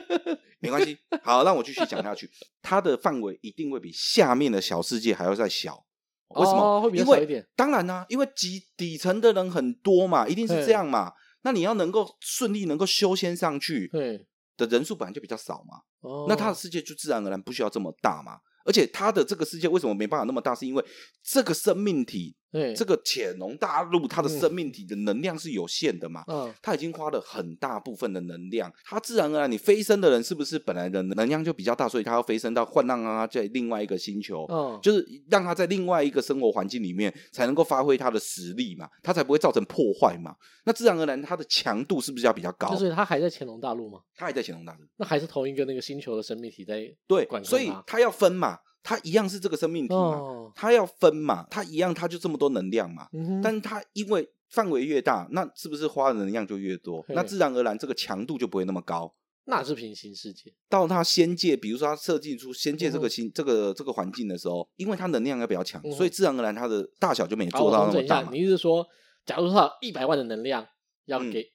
[0.61, 2.31] 没关系，好，让我继续讲下去。
[2.63, 5.85] 它的范围一定会比下面的小世界还要再小。
[6.31, 6.81] 为什么？
[6.81, 7.47] 会比较小一点？
[7.57, 11.13] 当然啦，因为底底层的人很多嘛，一定是这样嘛。
[11.43, 14.25] 那你要能够顺利能够修仙上去，对
[14.57, 15.83] 的人数本来就比较少嘛。
[16.29, 18.39] 那他的世界就自然而然不需要这么大嘛。
[18.65, 20.55] 而且他的这个世界为什么没办法那么大？
[20.55, 20.85] 是因为
[21.23, 26.23] 这个生命体，对这个潜龙大陆，它的生命体的能量是有限的嘛？
[26.29, 40.37] 嗯，它已经花了很大部分的能量，它自然而然，你飞升的人是不是本来的能量就比较大，所以它要飞升到换让他在另外一个星球，嗯，就是让它在另外一个生活环境里面才能够发挥它的实力嘛，它才不会造成破坏嘛。
[40.65, 42.71] 那自然而然，它的强度是不是要比较高？
[42.71, 44.01] 就是它还在潜龙大陆吗？
[44.15, 48.59] 它还在潜龙大陆，那还是同一个那个星球的生命体在对，所以它要分嘛。
[48.83, 53.07] 它一样是这个生命体嘛，它要分嘛，它一样，它就这么多能量嘛。
[53.43, 57.05] 但是它因为范围越大，那是不是花的能量就越多？
[57.11, 59.15] 那自然而然这个强度就不会那么高。
[59.45, 60.53] 那是平行世界。
[60.69, 68.29] 到它仙界，比如说它设计出仙界这个星这个这个环境的时候，因为它能量要比较强，所以自然而然它的大小就没做到那么大。
[68.31, 68.85] 你意思是说，
[69.25, 70.67] 假如说一百万的能量
[71.07, 71.53] 要给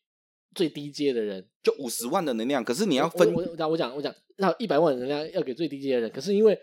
[0.55, 6.57] 最低阶的人，就五十万的能量，可是你要分，我讲我讲我讲，那一百万的能量要给最低阶的人，可是因为。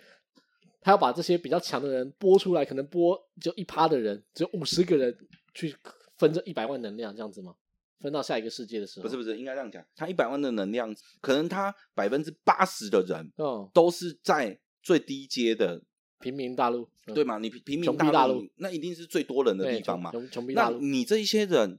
[0.85, 5.17] 他要把这些比较强的人拨出来，可能拨就一趴的人，只有五十个人
[5.55, 5.75] 去
[6.19, 7.55] 分这一百万能量，这样子吗？
[8.01, 15.81] 分到下一个世界的时候，不是不是，应该这样讲，他一百万的能量，可能他百分之八十的人，嗯，都是在最低阶的
[16.21, 17.39] 平民大陆，对吗？
[17.39, 20.11] 你平平民大陆，那一定是最多人的地方嘛。
[20.11, 21.79] 穷穷逼大陆，那你这一些人，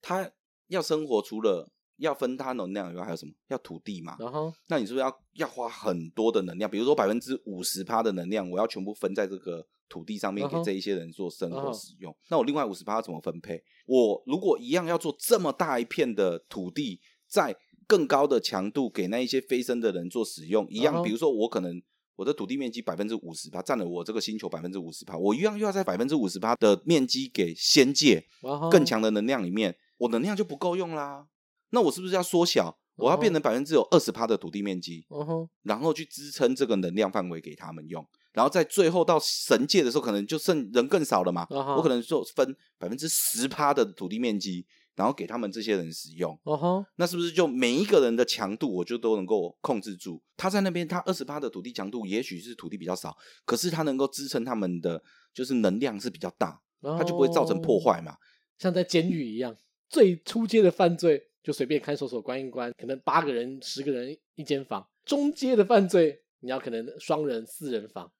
[0.00, 0.30] 他
[0.68, 3.32] 要生活，除了要分他能量以外，还有什么？
[3.48, 4.16] 要土地嘛。
[4.18, 6.70] 然后，那你是不是要要花很多的能量？
[6.70, 12.14] 比如说百分之五十趴的能量，我要全部分在这个土地上面，给这一些人做生活使用。
[12.28, 13.62] 那我另外五十趴怎么分配？
[13.86, 21.02] 我如果一样要做这么大一片的土地，在更高的强度给那一些飞升的人做使用，一样。
[21.02, 21.80] 比如说我可能
[22.16, 28.24] 我的土地面积百分之五十趴占了我这个星球百分之五十趴，我一样又要在百分之五十趴的面积给仙界
[28.70, 31.26] 更强的能量里面，我能量就不够用啦。
[31.74, 32.78] 那我是不是要缩小？
[32.96, 35.48] 我要变成百分之有二十趴的土地面积，uh huh.
[35.64, 38.06] 然后去支撑这个能量范围给他们用。
[38.32, 41.44] 然后在最后到神界的时候，可能就剩人更少了嘛。
[41.46, 41.74] Uh huh.
[41.74, 46.38] 我可能就分百分之十趴的土地面积，然后给他们这些人使用。
[46.44, 46.86] Uh huh.
[46.94, 50.22] 那是不是就每一个人的强度，我就都能够控制住？
[50.36, 55.02] 他在那边，他二十趴的土地强度，也许是土地比较少，可是他能够支撑他们的，
[55.34, 58.14] 就是能量是比较大，他就不会造成破坏嘛。
[58.56, 59.56] 像在监狱一样，
[59.88, 61.30] 最初阶的犯罪。
[61.44, 64.84] 就随便看守所关一关，可能八个人、十个人一间房。
[65.04, 68.10] 中阶的犯罪，你要可能双人、四人房；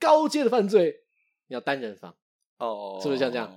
[0.00, 1.04] 高阶的犯罪，
[1.48, 2.16] 你要单人房。
[2.58, 3.54] 哦，是不是像这样？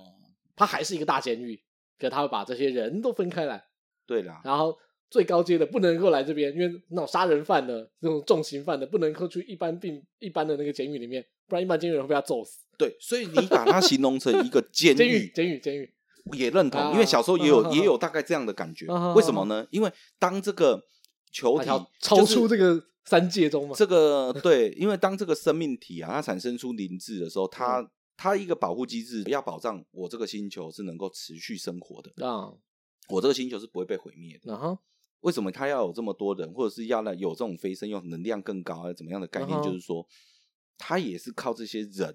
[0.54, 1.58] 它还是一个大监狱，
[1.98, 3.64] 可他会把这些人都分开来。
[4.06, 4.76] 对啦，然后
[5.08, 12.66] 最高阶的不能够来这边，因为那种杀人犯的、这种重刑犯的，不能够去一般病一般的那个监狱里面，不然一般监狱人会被他揍死。
[12.76, 15.94] 对，所以你把它形容成一个监 狱，监狱，监狱，监狱。
[16.32, 18.86] 也认同，因为小时候也有也有大概这样的感觉。
[19.14, 19.66] 为什么呢？
[19.70, 20.82] 因为当这个
[21.30, 21.66] 球体
[22.00, 32.52] 超出这个三界中嘛，这个对，因为当这个生命体啊，它产生出灵智的时候，它它一个保护机制要保障我这个星球是能够持续生活的啊，
[33.08, 34.54] 我这个星球是不会被毁灭的。
[34.54, 34.78] 啊
[35.20, 39.60] 为什么它要有这么多人，或者是要来有这种飞升，用能量更高，怎么样的概念？
[39.62, 40.06] 就是说，
[40.78, 42.14] 它也是靠这些人。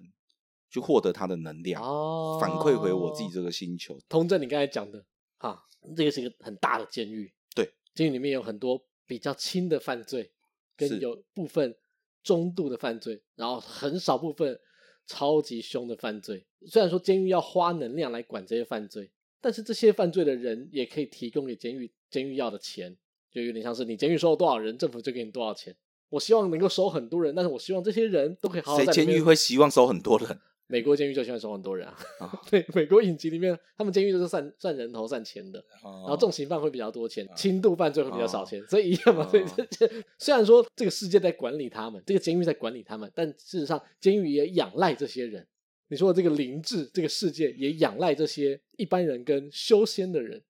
[0.72, 4.00] 去获得它的能量，哦、反馈回我自己这个星球。
[4.08, 5.06] 通正，你刚才讲的，
[5.38, 7.32] 哈，这个是一个很大的监狱。
[7.54, 10.32] 对，监狱里面有很多比较轻的犯罪，
[10.78, 11.76] 跟有部分
[12.24, 14.58] 中度的犯罪，然后很少部分
[15.06, 16.48] 超级凶的犯罪。
[16.68, 22.96] 虽然说监狱要花能量来管这些犯罪，但是这些犯罪的人也可以提供给监狱，监狱要的钱，
[23.30, 25.76] 就有点像是你监狱收了多少人，政府就给你多少钱。
[26.10, 28.86] 我希望能够收很多人，但是我希望这些人都可以好好在。
[28.86, 30.40] 谁监狱会希望收很多人？
[30.72, 31.96] 美国监狱就喜欢收很多人啊，
[32.50, 39.28] 对，美国影集里面，他们监狱都是算算人头算钱的，然后重刑犯会比较多钱，轻度犯罪会比较少钱，所以一样嘛。
[39.28, 45.46] 所以这这虽然说这个世界在管理他们，这个监狱在管理他们，但事实上监狱也仰赖这些人。
[45.90, 50.42] 你说的这个灵智，这个世界也仰赖这些一般人跟修仙的人，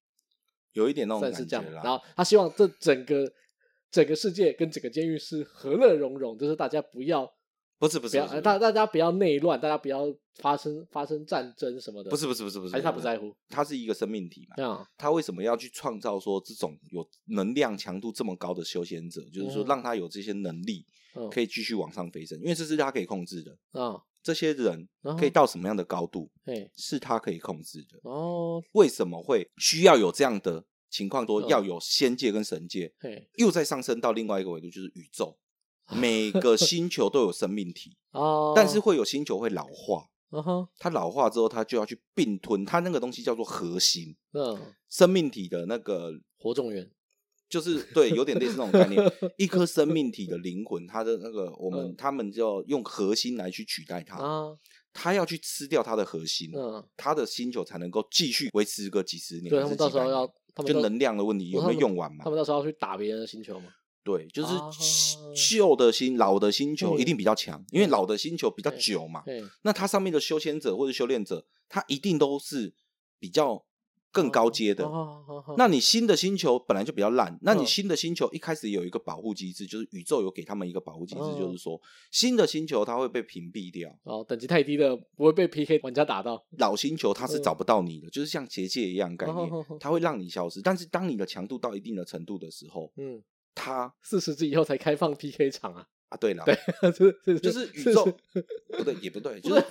[0.74, 1.20] 有一点那种。
[1.20, 3.34] 算是这样，然后他希望这整个
[3.90, 7.34] 整个世界跟整个监狱是和乐融融，就是大家不要。
[7.82, 12.12] 不是不是，大大家不要内乱，大家不要发生发生战争什么的。
[12.12, 13.36] 不是不是不是不是，还是他不在乎？
[13.50, 14.56] 他是一个生命体嘛。
[14.64, 19.20] 嗯，他为什么要去创造说这种有能量强度这么高的修仙者？
[19.34, 20.86] 就是说让他有这些能力，
[21.32, 23.58] 可以继续往上飞升，因为这是他可以控制的。
[23.72, 26.30] 啊，这些人可以到什么样的高度？
[26.78, 28.00] 是他可以控制的。
[28.04, 31.26] 哦，为什么会需要有这样的情况？
[31.26, 32.94] 说要有仙界跟神界，
[33.38, 35.36] 又再上升到另外一个维度，就是宇宙。
[35.90, 46.90] 每个星球都有生命体 哦，但是会有星球会老化，嗯哼，它老化之后，它就要去并吞，它那个东西叫做核心，嗯，生命体的那个火种源，
[47.50, 49.02] 就是对，有点类似那种概念，
[49.38, 54.58] 一颗生命体的灵魂，它的那个我们他们就要用核心来去取代它，啊，
[54.94, 60.26] 它要去吃掉它的核心，嗯，它的星球才能够继续维持个几十年，对，他们到时候要，
[60.66, 62.24] 就能量的问题有没有用完嘛？
[62.24, 63.68] 他们到时候要去打别人的星球吗？
[64.04, 64.54] 对，就是
[65.36, 69.24] 旧的星、老的星球一定比较强，因为老的星球比较久嘛。
[69.62, 72.74] 那它上面的修仙者或者修炼者，他一定都是
[73.20, 73.64] 比较
[74.12, 74.90] 更高阶的。
[75.56, 81.80] 那你新的星球本来就比较烂，那你新的星球一开始有一个保护机制，就是宇宙有给他们一个保护机制，就是说
[82.12, 83.96] 新的星球它会被屏蔽掉。
[84.04, 86.44] 哦，等级太低的不会被 PK 玩家打到。
[86.58, 90.60] 老星球它是找不到你的，就是像结界一样概念，它会让你消失。
[90.60, 93.22] 但是当你的强度到一定的程度的时候，嗯。
[93.54, 95.88] 他四十级以后才开放 PK 场啊！
[96.10, 96.56] 啊，对了， 对，
[97.24, 98.06] 是就是宇宙
[98.78, 99.64] 不对，也不对，就是。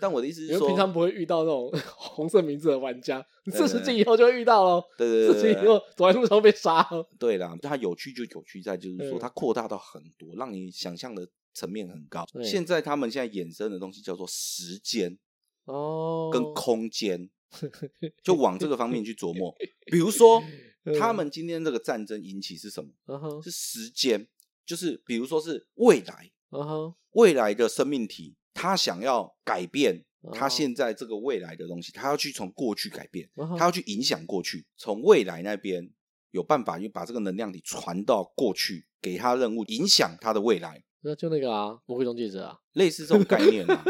[0.00, 4.82] 但我的意思是说，平常不会遇到那种 红色名字的玩家，四十级以后就会遇到喽。
[4.98, 6.84] 对对对，四十级以后走在路上被杀。
[7.16, 12.26] 对啦，它有趣就有趣在，就是说它扩大到很多，让你想象的层面很高。
[12.42, 15.16] 现在他们现在衍生的东西叫做时间
[15.66, 17.30] 哦，跟空间，
[18.24, 19.54] 就往这个方面去琢磨，
[19.86, 20.42] 比如说。
[20.98, 23.42] 他们今天这个战争引起是什么？Uh huh.
[23.42, 24.26] 是时间，
[24.66, 26.94] 就是比如说是未来，uh huh.
[27.12, 33.58] 未来的生命体，他想要改变他现在这个未来的东西，他要去从过去改变，uh huh.
[33.58, 35.90] 他要去影响过去，从未来那边
[36.30, 40.82] 有办法，就把这个能量体传到过去，给他任务，影响他的未来。
[41.04, 43.84] 那就那个啊，魔鬼终结者啊， 类似这种概念啊，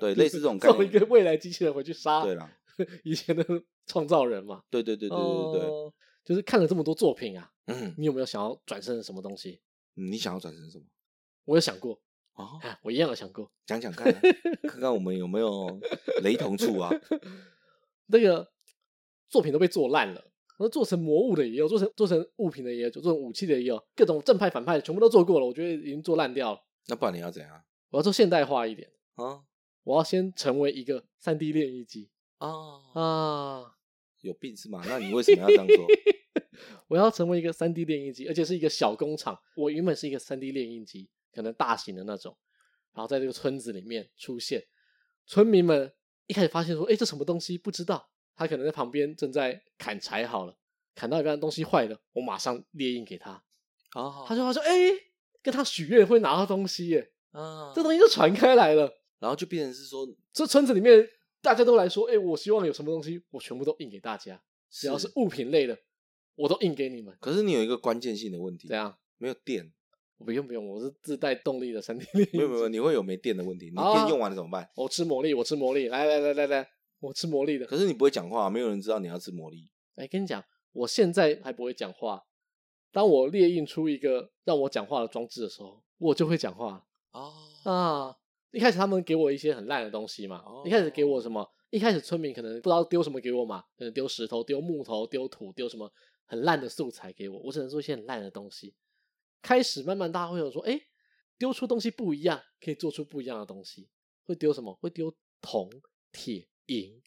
[0.00, 2.52] 对，类似这种概念，送一个未来机器人回去杀，对啦，
[3.04, 3.44] 以前的
[3.86, 5.92] 创造人嘛，对对对对对对。
[6.26, 9.60] Uh 就是看了这么多作品啊，嗯，你有没有想要转身什么东西？
[9.94, 10.84] 你想要转身什么？
[11.44, 12.00] 我有想过
[12.34, 14.12] 哦，我一样有想过，讲讲看，
[14.68, 15.80] 看看我们有没有
[16.22, 16.90] 雷同处啊？
[18.06, 18.50] 那个
[19.28, 26.60] 作品都被做烂了，那做成魔物的也有，做成做成物品的也有，做成武器的也有，各种正派反派的全部都做过了，我觉得已经做烂掉了。
[26.88, 27.62] 那不然你要怎样？
[27.90, 29.44] 我要做现代化一点啊！
[29.84, 32.48] 我要先成为一个三 D 列印机啊
[32.94, 33.76] 啊！
[34.22, 34.82] 有病是吗？
[34.86, 35.86] 那你为 什么要这样做？
[36.88, 39.38] 我要成为一个三 D 列印机，而且是一个小工厂。
[39.56, 42.36] 我原本是一个三 D 列印机，可能大型的那种，
[42.94, 44.64] 然后在这个村子里面出现。
[45.26, 45.92] 村民们
[46.26, 47.58] 一开始发现说：“哎，这什么东西？
[47.58, 50.54] 不知道。”他可能在旁边正在砍柴好了，
[50.94, 53.42] 砍到一半东西坏了，我马上列印给他。
[53.94, 54.92] 哦，他说他说，哎、欸，
[55.42, 57.12] 跟他许愿会拿到东西耶。
[57.30, 61.08] 啊，这东西就传开来了，然后就变成是说，这村子里面
[61.40, 64.38] 大家都来说，哎、欸，我希望有什么东西，我全部都印给大家，
[64.70, 65.78] 只要是物品类的，
[66.36, 67.16] 我都印给你们。
[67.20, 68.96] 可是你有一个关键性的问题，怎样？
[69.18, 69.72] 没有电。
[70.18, 72.38] 不用不用，我是自带动力的三 D 列印机。
[72.38, 74.66] 没有没有，你会有没电的问题，你电用完了怎么办？
[74.74, 76.66] 我吃魔力，我吃魔力，来来来来来，
[77.00, 77.66] 我吃魔力的。
[77.66, 79.68] 可是你不会讲话，没有人知道你要吃魔力。
[79.96, 82.22] 哎，跟你讲，我现在还不会讲话。
[82.92, 86.86] 当我列印出一个让我讲话的装置的时候，我就会讲话。
[87.12, 88.16] 哦啊！
[88.52, 90.42] 一开始他们给我一些很烂的东西嘛。
[90.64, 91.46] 一开始给我什么？
[91.68, 95.92] 一开始村民可能不知道丢什么给我嘛，可能丢石头、丢木头、丢土、丢什么
[96.26, 97.38] 很烂的素材给我。
[97.40, 98.74] 我只能做一些很烂的东西。
[99.42, 100.80] 开始慢慢，大家会有说，哎，
[101.38, 103.88] 丢出东西不一样，可以做出不一样的东西。
[104.24, 104.74] 会丢什么？
[104.74, 105.70] 会丢铜、
[106.10, 107.00] 铁、银，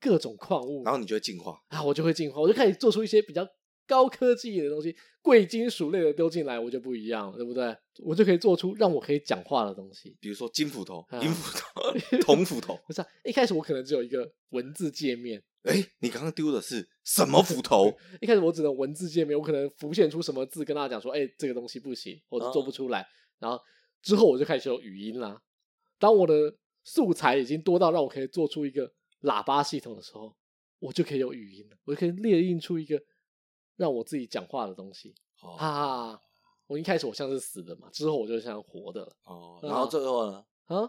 [0.00, 0.84] 各种矿物。
[0.84, 3.44] 然后你就会进化啊，我就会进化，我就开始做出一些比较
[3.84, 7.76] 高科技的东西，贵金属类的丢进来，我就不一样了，对不对？
[8.04, 12.78] 我就可以做出让我可以讲话的东西，比如说金斧头、银斧头、铜斧头。
[12.86, 15.42] 不是啊，一开始我可能只有一个文字界面。
[15.62, 17.86] 哎，你刚刚丢的是什么斧头？
[18.20, 23.06] 一开始我只能文字界面，我可能浮现出什么字跟大家讲说，哎，这个东西不行，或者做不出来。
[23.38, 23.60] 然后
[24.02, 25.40] 之后我就开始有语音啦。
[25.98, 30.34] 当我的素材已经多到让我可以做出一个喇叭系统的时候，
[30.80, 33.00] 我就可以有语音了，我就可以列印出一个
[33.76, 35.14] 让我自己讲话的东西。
[35.58, 36.18] 啊，
[36.66, 39.16] 我一开始我像是死的嘛，之后我就像活的了。
[39.24, 40.44] 哦，然后最后呢？
[40.64, 40.80] 啊，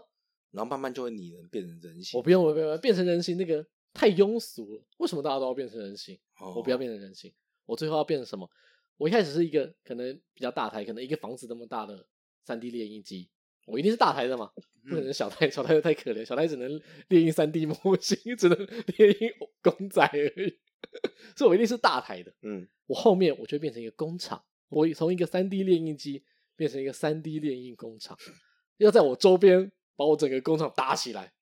[0.50, 2.18] 然后慢慢就会拟人变成人形。
[2.18, 3.64] 我不用，我不用变成人形那个。
[3.94, 6.58] 太庸俗了，为什么大家都要变成人形？Oh.
[6.58, 7.32] 我不要变成人形，
[7.64, 8.50] 我最后要变成什么？
[8.96, 12.06] 我一开始是一个可能比较大台，可能一个房子那么大的
[12.44, 13.30] 三 D 列印机，
[13.66, 14.50] 我一定是大台的嘛，
[14.82, 18.58] 不可能小台，小台又太可怜，小台只能猎鹰三 D 模型，只能
[18.98, 19.30] 猎鹰
[19.62, 20.58] 公仔而已，
[21.36, 22.34] 所以我一定是大台的。
[22.42, 26.24] 嗯，我后面我就变成一个工厂，我从一个三 D 列印机
[26.56, 28.16] 变成一个三 D 列印工厂，
[28.78, 31.32] 要在我周边把我整个工厂搭起来。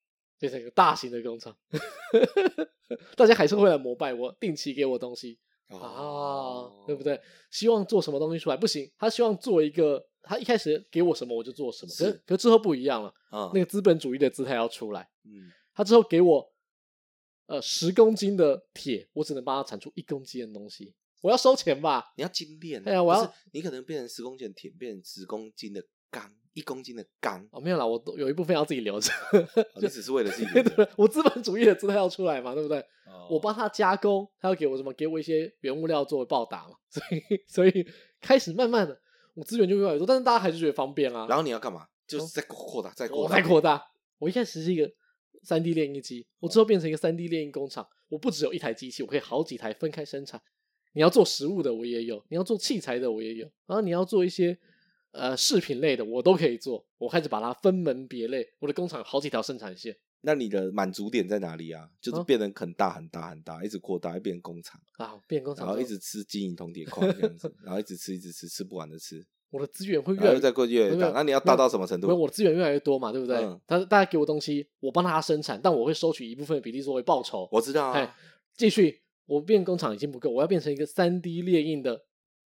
[0.43, 1.57] 变成一个大型的工厂，
[3.17, 7.21] 大家还是会来膜拜我，定期给我东西啊，哦、对不对？
[7.49, 16.53] 希望做什么东西出来不行，他希望做一个，他一开始给我什么我就做什么，是可是可是之后不一样了，哦、那个资本主义的姿态要出来，嗯，他之后给我
[17.47, 22.13] 呃十公斤的铁，我只能帮他产出一公斤的东西，我要收钱吧？
[22.17, 25.81] 你要精炼，哎呀，我要你可能变成十公斤的铁，变成十公斤的
[26.13, 26.33] 钢。
[26.55, 29.11] 一公斤的钢哦，没有啦，我有一部分要自己留着，
[29.81, 30.53] 就只是为了自己。
[30.77, 32.79] 对，我资本主义的姿态要出来嘛，对不对？
[33.07, 34.93] 哦、我帮他加工，他要给我什么？
[34.93, 36.75] 给我一些原物料作为报答嘛。
[36.91, 37.87] 所以，所以
[38.21, 39.01] 开始慢慢的，
[39.33, 41.27] 我资源就越来越多，但是大家还是觉得方便啊。
[41.27, 41.87] 然后你要干嘛？
[42.07, 43.83] 就是再扩大，再扩大，再扩大。
[44.19, 44.93] 我一开始是一个
[45.43, 47.89] 三 D 炼印机，我之后变成一个三 D 炼印工厂。
[48.11, 50.39] 我不只有一台机器，我可以好几台分开生产。
[50.93, 53.51] 你要做食物的，我也有；你要做器材的，我也有。
[53.65, 54.59] 然后你要做一些。
[55.13, 58.47] 呃，饰品类的我都可以做，我开始把它分门别类。
[58.59, 59.97] 我的工厂有好几条生产线。
[60.23, 61.89] 那你的满足点在哪里啊？
[62.01, 69.25] 就是变得很大很大很大，一直扩大，变成工厂啊，变工厂，然后一直吃金银铜铁矿这样子，然后一直吃一直吃，吃不完的吃。
[69.51, 71.11] 我的资源会越来越再过越来越大。
[71.11, 72.07] 那你要大到什么程度？
[72.09, 73.37] 我的资源越来越多嘛，对不对？
[73.67, 77.47] 他大家给我东西，我帮他生产，但我会收取一部分的比例作为报酬。
[77.53, 78.17] 我知道啊。
[78.57, 82.05] 继续，我变工厂已经不够，我要变成一个三 D 列印的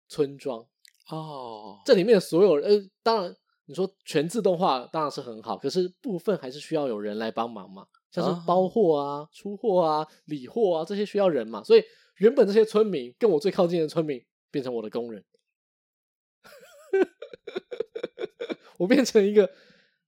[0.07, 0.67] 村庄。
[1.11, 3.37] 哦，这里面所有人，呃，当然
[3.67, 11.83] 你说全自动化当然是很好，可是部分还是需要有人来帮忙嘛，像是包货啊、出货啊、理货啊这些需要人嘛，所以
[12.17, 15.23] 原本这些村民跟我最靠近的村民变成我的工人，
[18.79, 19.51] 我变成一个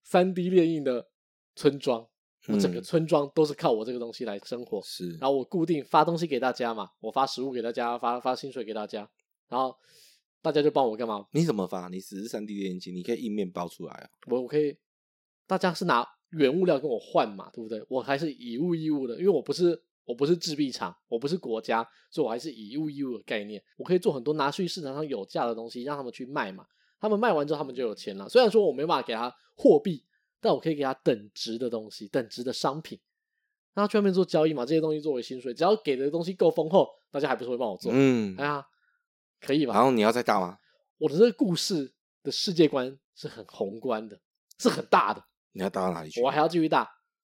[0.03, 1.09] 三 D 列印的
[1.55, 2.09] 村庄，
[2.49, 9.11] 我整个村庄都是靠我这个东西来生活，是，然后我固定发东西给大家嘛，我发食物给大家，发发薪水给大家，
[9.49, 9.77] 然后。
[10.47, 11.27] 大家就帮我干嘛？
[11.33, 11.89] 你怎么发？
[11.89, 14.09] 你只是三 D 列印机，你可以硬面包出来啊。
[14.29, 14.77] 我我可以，
[15.45, 17.85] 大家是拿原物料跟我换嘛，对不对？
[17.89, 23.61] 我还是以物易物的，因为我不是我不是制币厂，我不是国家，所以我还是以物易物的概念。
[23.77, 26.65] 我可以做很多拿去市场上有价的东西，让他们去卖嘛。
[27.01, 28.29] 他们卖完之后，他们就有钱了。
[28.29, 30.05] 虽然说我没办法给他货币，
[30.41, 32.97] 但我可以给他等值的东西，等值的商品，
[33.75, 34.65] 那他去外面做交易嘛。
[34.65, 37.91] 这些东西作为薪水，只要给的东西够丰厚，大家还不是会帮我做？
[37.93, 38.65] 嗯，哎呀。
[39.47, 39.75] 可以吧？
[39.75, 40.59] 然后你要再大吗？
[40.99, 44.19] 我的这个故事的世界观是很宏观的，
[44.59, 45.23] 是很大的。
[45.53, 46.21] 你要大到哪里去？
[46.23, 46.83] 我还要继续大。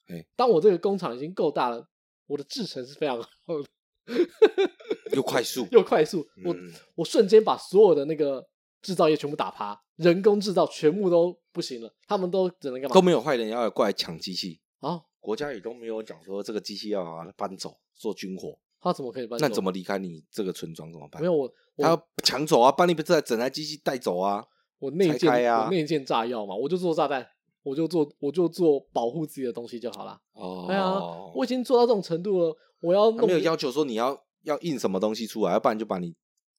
[0.08, 1.86] 哎当我这个工厂已经够大了，
[2.26, 3.64] 我的制程是非常好的，
[5.16, 6.26] 又快速 又快速。
[6.44, 8.46] 我、嗯、我瞬间把所有的那个
[8.80, 12.94] 制造业全部打趴，人工制造全部都不行了，他们都只能干嘛？
[12.94, 14.90] 都没有坏人要过来抢机器啊！
[14.90, 18.58] 哦、国家也都没有讲说这个机器要把它搬走做军火。
[18.82, 19.38] 他怎么可以搬？
[19.40, 21.22] 那怎么离开你这个村庄怎么办？
[21.22, 24.44] 没有我，他要抢走啊，把你这整台机器带走啊！
[24.80, 27.24] 我内建啊，内建炸药嘛，我就做炸弹，
[27.62, 30.20] 我就做我就做保护自己的东西就好了。
[30.32, 31.00] 哦，对啊，
[31.32, 36.12] 我已经做到这种程度了，我要没有要求说你要要印什么东西出来，要不然就把你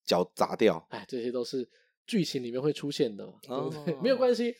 [0.05, 0.87] 脚砸掉。
[0.91, 1.69] 哎，这些都是
[2.07, 3.95] 剧情里面会出现的，对不对？
[4.01, 4.55] 没有关系。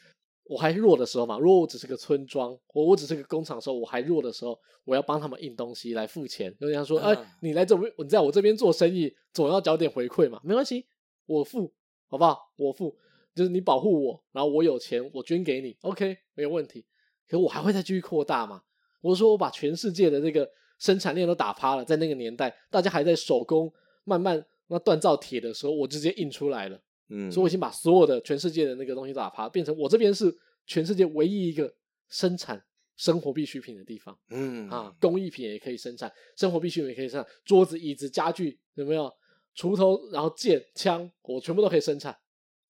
[0.45, 6.53] 我还弱的时候嘛，如果我只是个村庄，我我只是个工厂的时候，我还弱的时候，我要帮他们印东西来付钱。
[6.59, 10.41] 就像说，哎、呃，你来这边，你在我这边做生意，总要交点回馈嘛。
[10.43, 10.85] 没关系，
[11.25, 11.73] 我付，
[12.07, 12.51] 好不好？
[12.57, 12.97] 我付，
[13.33, 16.85] 就是你保护我，然后我有钱，我捐给你，OK，没有问题。
[17.27, 18.61] 可我还会再继续扩大嘛？
[19.01, 23.71] 我说我把全世界的这个生产链都打趴了，在那个年代，大家还在手工
[24.03, 26.79] 慢慢那锻造铁的时候，我直接印出来了。
[27.09, 30.35] 嗯，所以我已经把所有的全世界的那个东西都打趴，变成我这边是
[30.65, 31.73] 全世界唯一一个
[32.09, 32.63] 生产
[32.95, 34.17] 生活必需品的地方。
[34.29, 39.11] 嗯啊，工艺品也可以生产，生活必需品也可以生产，桌子、椅子、家具有没有？
[39.55, 42.17] 锄头，然后剑、枪，我全部都可以生产，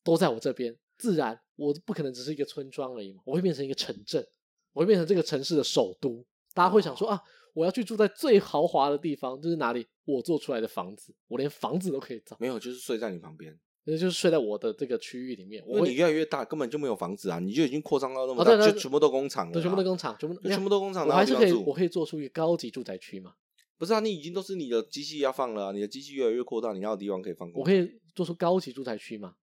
[0.04, 0.78] 都在我这边。
[0.98, 4.26] 自然，我不可能只是一个村庄而已嘛，我会变成一个城镇，
[4.74, 6.26] 我会变成这个城市的首都。
[6.54, 7.18] 大家会想说啊，
[7.54, 9.88] 我要去住在最豪华的地方，就是哪里？
[10.04, 12.36] 我做出来的房子，我连房子都可以造。
[12.38, 13.58] 没有，就是睡在你旁边。
[13.86, 15.64] 那就是睡在我的这个区域里面。
[15.68, 17.40] 因为你越来越大，根本就没有房子啊！
[17.40, 19.54] 你就已经扩张到那么大，就全部都工厂了。
[19.54, 21.08] 对，全部都工厂，全部全部都工厂。
[21.08, 23.34] 我还是可以，我可以做出一个高级住宅区嘛？
[23.78, 27.52] 不是啊，你已经都是你的机器要放了，你的机器越来越扩大，你要有地方可以放。
[27.54, 29.36] 我可以做出高级住宅区嘛？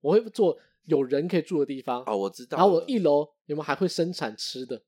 [0.00, 2.02] 我会做有人可以住的地方。
[2.06, 2.58] 哦，我知道。
[2.58, 4.82] 然后我一楼有没有还会生产吃的？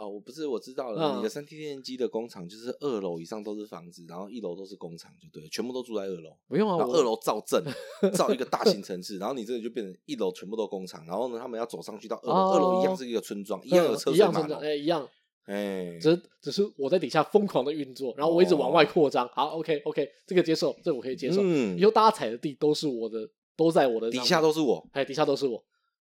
[0.00, 1.16] 哦，我不是，我知道了。
[1.16, 6.34] 你的三 D 电机的工厂就是二楼以上都是房子，然后一楼都是工厂，就对，全部都住在二楼。
[6.48, 7.62] 不用啊，二楼造镇，
[8.14, 15.06] 造一个大型城市，然后你这里就变成一楼全部都工厂，然后呢，他们要走上去到二楼，二楼一样是一个村庄，一样有车水马龙，哎，一样，
[15.44, 19.28] 哎，只是只是我在底下疯狂的运作，然后我一直往外扩张。
[19.28, 21.42] 好，OK OK，这个接受，这我可以接受。
[21.44, 25.62] 以后大家踩的地都是我的，都在我的底下都是我，哎，底下都是我，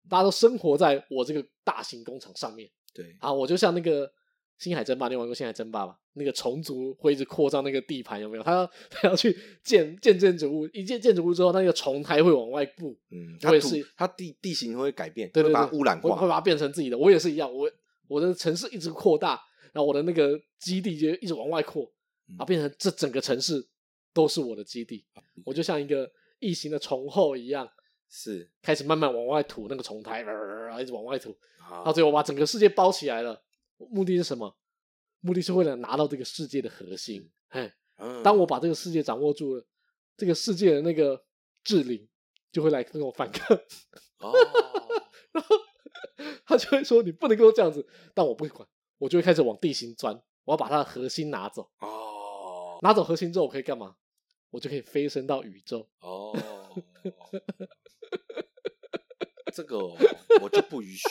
[0.09, 2.68] 大家都生活在我这个大型工厂上面。
[2.97, 4.11] 对，啊，我就像那个。
[4.59, 5.94] 星海争霸，你玩过星海争霸吗？
[6.14, 8.42] 那个虫族会一直扩张那个地盘，有没有？
[8.42, 12.97] 他要他要去建建建筑物，一建建筑物之后，那个虫还会往外布。
[13.11, 16.97] 嗯，它也是，它地地形会改变，对对对，把它污染化，会把它变成自己的。
[16.97, 17.70] 我也是一样，我
[18.09, 19.38] 我的城市一直扩大，
[19.74, 21.86] 然后我的那个基地就一直往外扩，
[22.38, 23.62] 啊，变成这整个城市
[24.14, 25.05] 都是我的基地。
[25.44, 27.68] 我就像一个异形的虫后一样，
[28.09, 30.20] 是开始慢慢往外吐那个虫胎，
[30.80, 31.36] 一直往外吐，
[31.68, 33.42] 然后最后我把整个世界包起来了。
[33.76, 34.57] 目的是什么？
[35.20, 37.30] 目的是为了拿到这个世界的核心。
[37.48, 37.74] 哎，
[38.22, 39.66] 当我把这个世界掌握住了，
[40.16, 41.24] 这个世界的那个
[41.64, 42.09] 智灵
[42.52, 43.57] 就会来跟我反抗。
[44.18, 44.32] 哦，
[45.32, 45.57] 然后
[46.46, 48.66] 他就会说：“你不能跟我这样子。”但我不会管，
[48.98, 50.14] 我就会开始往地心钻。
[50.44, 51.70] 我要把它的核心拿走。
[51.80, 53.96] 哦，拿走核心之后，我可以干嘛？
[54.50, 55.86] 我就可以飞升到宇宙。
[56.00, 56.34] 哦，
[59.57, 59.78] 这个
[60.42, 61.09] 我就不允许。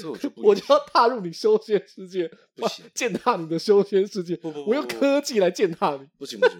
[0.00, 4.34] 这我就不，我就要踏入你修仙世界，不行，践踏你的修仙世界。
[4.36, 6.56] 不不，我用科技来践踏你，不行不行，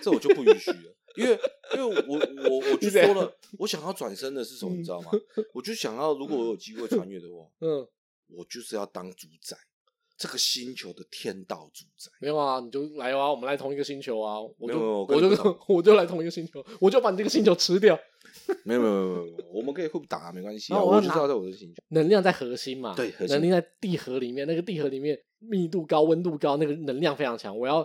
[0.00, 0.94] 这我就不允许了。
[1.14, 1.38] 因为
[1.74, 5.10] 因为我我我 就说了，我想要转身的是什么，你知道吗？
[5.52, 7.86] 我就想要，如果我有机会穿越的话， 嗯，
[8.28, 9.56] 我就是要当主宰，
[10.22, 12.08] 这个星球的天道主宰。
[12.20, 14.38] 没有啊，你就来啊，我们来同一个星球啊。
[14.56, 17.98] 我就我就 我就来同一个星球，我就把你这个星球吃掉。
[18.64, 20.80] 没有没有没有没有，我们可以互打没关系啊。
[20.80, 22.94] 我就知道在我的星球，能量在核心嘛。
[22.94, 27.58] 对，能量在地核里面，那个地核里面密度高、温度高，那个能量非常强。
[27.58, 27.84] 我要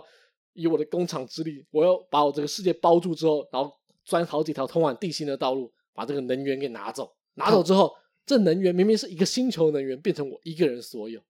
[0.52, 3.72] 以我的工厂之力，我要把我这个世界包住之后，然后
[4.04, 7.12] 钻好几条通往地心的道路，把这个能源给拿走。
[7.34, 7.92] 拿走之后，
[8.24, 11.24] 这能源明明是一个星球能源，变成我一个人所有啊。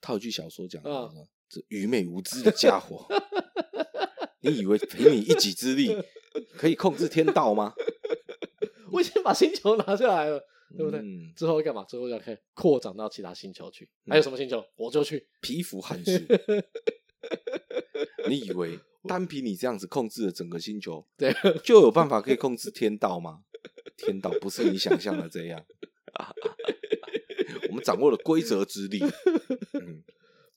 [0.00, 1.10] 套一句小说讲的，
[1.48, 3.06] 这愚昧无知的家伙，
[4.40, 5.96] 你以为凭你一己之力
[6.56, 7.74] 可以控制天道吗？
[8.92, 10.40] 我已经把星球拿下来了，
[10.76, 11.00] 对不对？
[11.00, 11.84] 嗯、之后会干嘛？
[11.84, 13.88] 之后要可以扩展到其他星球去。
[14.06, 14.58] 还有什么星球？
[14.60, 16.10] 嗯、我就去蚍蜉撼树。
[18.28, 21.32] 你以为单凭你这样子控制了整个星球，对，
[21.62, 23.44] 就有办法可以控制天道吗？
[23.96, 25.64] 天道不是你想象的这样。
[27.70, 29.00] 我们掌握了规则之力。
[29.74, 30.02] 嗯，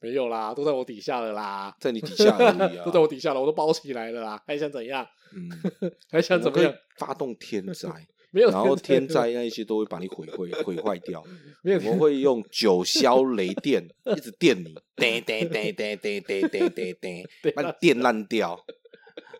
[0.01, 5.05] 没有啦，都在我底下了啦，在你底下而已啊， 都在我底下了，我都包起来了啦，还想怎样？
[5.33, 5.49] 嗯，
[6.11, 6.73] 还想怎么样？
[6.97, 7.89] 发动天灾。
[8.31, 11.23] 没有，然后天灾那一些都会把你毁毁毁坏掉。
[11.61, 18.59] 没有，我们会用九霄雷电一直电你，电电电电电电电电电，把你电烂掉。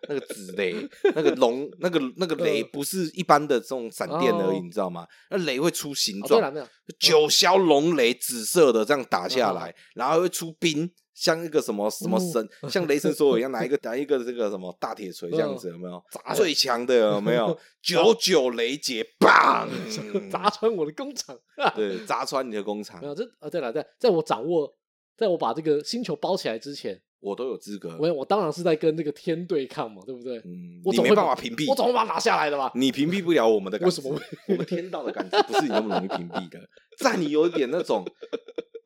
[0.08, 0.74] 那个紫雷，
[1.14, 5.06] 那个龙，那个那个雷不是一般的这种闪电而已，你知道吗？
[5.30, 6.52] 那雷会出形状，
[6.98, 16.02] 九霄龙雷，紫色的这样打下来，然后会出冰，像一个什么什么神， 像雷神索尔一样拿一个拿一个这个什么大铁锤这样子，有没有？
[16.10, 17.58] 砸最强的有没有？
[17.82, 19.68] 九九雷劫，砰！
[20.30, 21.38] 砸穿我的工厂，
[21.74, 23.00] 对，砸穿你的工厂。
[23.00, 24.74] 没有这啊，对了，在在我掌握，
[25.16, 27.00] 在我把这个星球包起来之前。
[27.24, 30.36] 我都有资格，我我当然是在跟那个天对抗嘛，对不对？
[30.44, 32.70] 嗯，我没办法屏蔽，我总会把它拿下来的吧？
[32.74, 34.20] 你屏蔽不了我们的感觉，为什么？
[34.48, 36.60] 我们天道的感觉不是你那么容易屏蔽的。
[36.98, 38.04] 在你有点那种，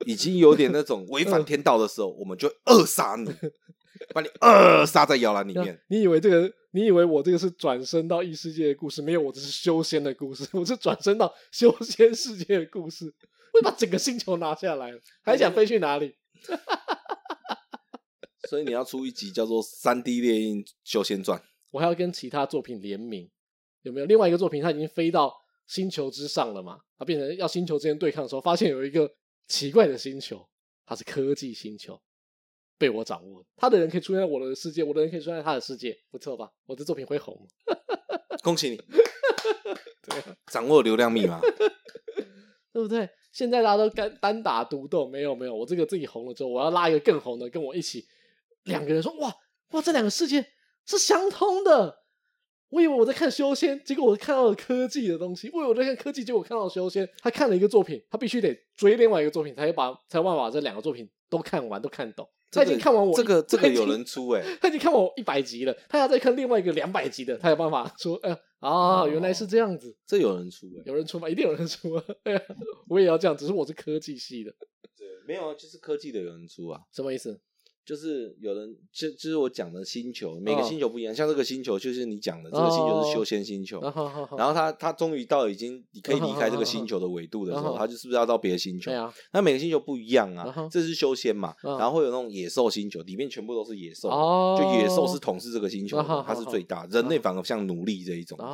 [0.07, 3.29] 已经有点那种违反天道的时候，我们就扼杀你，
[4.15, 5.77] 把你扼杀在摇篮里面。
[5.89, 6.53] 你以为这个？
[6.73, 9.03] 你以为我这个是转生到异世界的故事？
[9.03, 10.47] 没有，我这是修仙的故事。
[10.53, 13.13] 我是转生到修仙世界的故事。
[13.51, 14.93] 会把整个星球拿下来，
[15.25, 16.15] 还想飞去哪里？
[18.49, 21.39] 所以你要出一集叫做《三 D 猎鹰修仙传》，
[21.71, 23.29] 我还要跟其他作品联名，
[23.83, 24.07] 有没有？
[24.07, 25.35] 另外一个作品，它已经飞到
[25.67, 26.79] 星球之上了嘛？
[26.97, 29.11] 它变成要星球之间对抗的时候，发现有一个
[29.49, 30.49] 奇怪的星球，
[30.87, 32.01] 它是科技星球，
[32.79, 33.45] 被我掌握。
[33.57, 36.51] 他的人可以出现在我的世界，我的人可以出现在他的世界，不错吧？
[36.67, 37.37] 我的作品会红，
[38.45, 38.77] 恭喜你！
[38.77, 41.41] 对，掌握流量密码，
[42.73, 43.09] 对不对？
[43.33, 48.07] 现在大家都单单打独斗，没有没有，我这个自己红了之后，我要拉一个更红的，跟我一起。
[48.65, 49.35] 两个人说：“哇
[49.73, 50.45] 哇，这两个世界
[50.87, 51.99] 是相通的。
[52.71, 55.49] 我以为我在看修仙，结果我看到了科技的东西。
[55.55, 57.09] 我以为我在看科技，结果我看到了修仙。
[57.21, 62.29] 他看了一个作品，他必须得追另外一个作品，才把才有办法把这两个作品都看完，都看懂。
[62.51, 69.95] 他已经看完我这个这个有人出哎，他已经看完我一百集了，他要再看另外一个两百集的，他有办法说，哎啊，原来是这样子。
[70.07, 71.29] 这有人出哎，有人出吗？
[71.29, 72.05] 一定有人出啊！
[72.89, 74.51] 我也要这样，只是我是科技系的。
[74.97, 77.41] 对，没有啊，就是科技的有人出啊，什么意思？”
[77.89, 81.15] 就是有人，就就是我讲的星球，每个星球不一样。
[81.15, 83.81] 像这个星球，就是你讲的这个星球是修仙星球。
[84.37, 88.93] 然后他他终于到已经你可以离开这个星球的纬度的时候，他就是不是要到别的星球？
[89.33, 91.55] 那每个星球不一样啊，这是修仙嘛。
[91.63, 94.11] 然后会有那种野兽星球，里面全部都是野兽，
[94.59, 98.45] 就野兽是统治这个星球的，它是最大，人类反而像奴隶这一种的。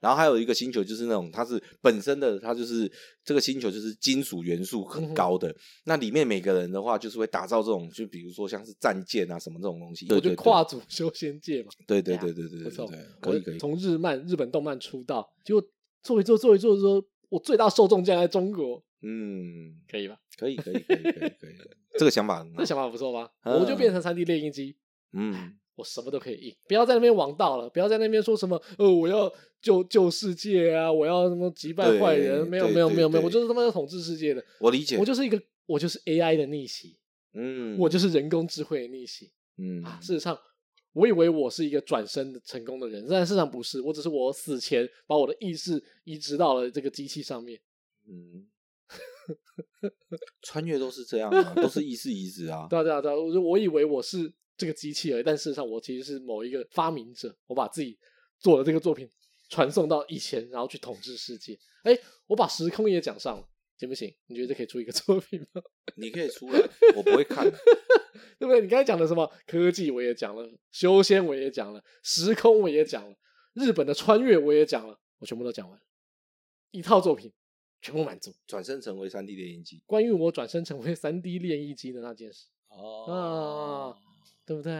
[0.00, 2.90] 然后还有一个星球就是那种它是本身的，它就是
[3.22, 5.54] 这个星球就是金属元素很高的。
[5.84, 8.74] 那里面每个人的话就是会打造这种，就比如说像是。
[8.80, 10.06] 战舰啊，什么这种东西？
[10.10, 11.70] 我就跨组修仙界嘛。
[11.86, 13.58] 对对对对对，不错，可以可以。
[13.58, 15.62] 从日漫、日本动漫出道，结果
[16.02, 18.82] 做一做做一做，说我最大受众竟然在中国。
[19.00, 20.18] 嗯，可以吧？
[20.36, 21.58] 可以可以可以可以可以。
[21.98, 23.30] 这个想法，这想法不错吧？
[23.44, 24.76] 我就变成三 D 猎鹰机。
[25.12, 32.46] 嗯，我什么都可以印，不要在那边王道了，不要在那边说什么呃，我要救救世界啊，我要什么击败坏人？
[32.46, 34.44] 没有没有没有没有，我就是他妈要统治世界的。
[34.60, 36.96] 我理解，我就是一个，我就是 AI 的逆袭。
[37.40, 39.30] 嗯，我就是人工智慧的逆袭。
[39.56, 40.36] 嗯啊，事实上，
[40.92, 47.60] 我以为我是一个转身的成功的人，但事实上不是，我只是我死前把我的意识移植到了这个机器上面。
[48.06, 48.48] 嗯，
[50.42, 52.66] 穿越都是这样啊，都是意识移植啊。
[52.68, 57.98] 对啊，对啊，对啊，我我以为我是这个机器而已，但事实上我其实是某一个发明者，我把自己
[58.38, 59.08] 做的这个作品
[59.48, 61.58] 传送到以前，然后去统治世界。
[61.82, 63.48] 哎，我把时空也讲上了。
[63.78, 64.12] 行不行？
[64.26, 65.62] 你觉得这可以出一个 作品吗？
[65.94, 66.60] 你可以出来，
[66.96, 67.44] 我不会看，
[68.38, 68.60] 对不对？
[68.60, 73.16] 你刚才讲的什么科技我也讲了，修仙我也讲了，时空我也讲了，
[73.54, 75.80] 日本的穿越我也讲了，我全部都讲完，
[76.72, 77.32] 一套作品
[77.80, 78.34] 全部满足。
[78.46, 83.94] 转身成为三 D 列印机，关于我转身成为三 D 列印机的那件事哦，啊，
[84.44, 84.72] 对不对？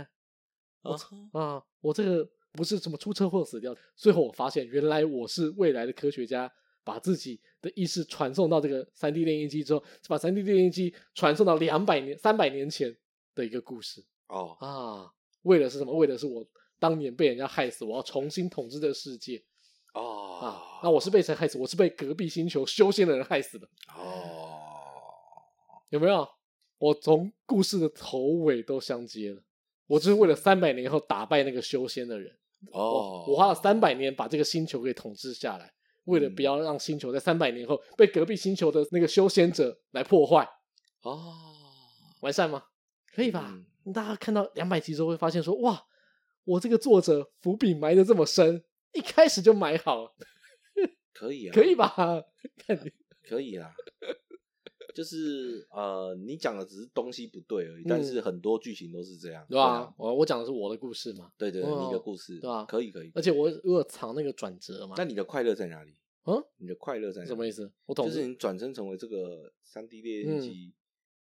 [0.82, 0.94] 啊
[1.32, 6.53] 啊，我这个不是什么出车祸死掉，最后我发现原来我是未来的科学家。
[6.89, 12.97] 把自己的意识传送到这个三 D 列印机之后，把三 D 列印机传送到两百年、三百年前
[13.34, 14.03] 的一个故事。
[14.28, 15.12] 哦啊，
[15.43, 15.95] 为的是什么？
[15.95, 16.43] 为的是我
[16.78, 19.45] 当年被人家害死，我要重新统治这个世界。
[19.93, 21.59] 哦啊，那我是被谁害死？
[21.59, 23.68] 我是被隔壁星球修仙的人害死的。
[23.95, 24.57] 哦，
[25.91, 26.26] 有没有？
[26.78, 29.43] 我从故事的头尾都相接了。
[29.86, 32.34] 我就是为了三百年后打败那个修仙的人。
[32.72, 35.70] 哦，我花了三百年把这个星球给统治下来。
[36.09, 40.48] 为了不要让星球在三百年后被隔壁星球的那个修仙者来破坏，
[41.02, 41.34] 哦，
[42.20, 42.62] 完善吗？
[43.14, 43.52] 可以吧？
[43.84, 45.82] 嗯、大家看到两百集之后会发现说，哇，
[46.44, 50.14] 我这个作者伏笔埋的这么深，一开始就埋好了，
[51.12, 51.94] 可以啊，可以吧？
[52.66, 52.90] 看你
[53.22, 53.70] 可以啊，
[54.99, 62.64] 就是呃，你讲的只是东西不对而已，嗯、但是很多剧情都是这样，对啊、我我讲的是我的故事嘛，对对，对，哦、你的故事，对啊？
[62.64, 65.94] 可以可以，而且我我有藏那个转折嘛，那你的快乐在哪里？
[66.24, 67.28] 嗯，你的快乐在哪？
[67.28, 67.70] 什么意思？
[67.86, 70.74] 我懂，就是你转身成为这个三 D 猎人机，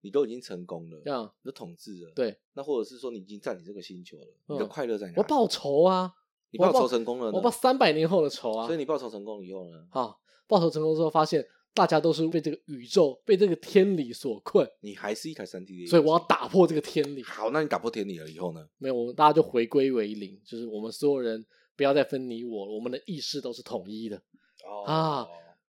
[0.02, 5.14] 你都已经成功了，这样你都统治了，对，那或者是说你已经占领这个星球了，你的快乐在哪？
[5.16, 6.12] 我报仇啊！
[6.50, 8.66] 你报仇成功了，我报三百年后的仇啊！
[8.66, 9.86] 所以你报仇成功以后呢？
[9.88, 11.42] 好，报仇成功之后发现。
[11.74, 17.22] 大家都是被这个宇宙、被这个天理所困，你还是一台三 D 的，所以我要打破这个天理。
[17.24, 18.64] 好，那你打破天理了以后呢？
[18.78, 21.44] 没有，我们大家就回归为零，就是我们所有人
[21.74, 24.16] 不要再分你我了，我们的意识都是统一的。
[24.64, 25.26] 哦啊，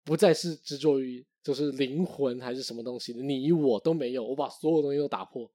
[0.04, 5.48] 不再是执着于就是灵魂还是什么东西的，你我都没有，我把所有东西都打破。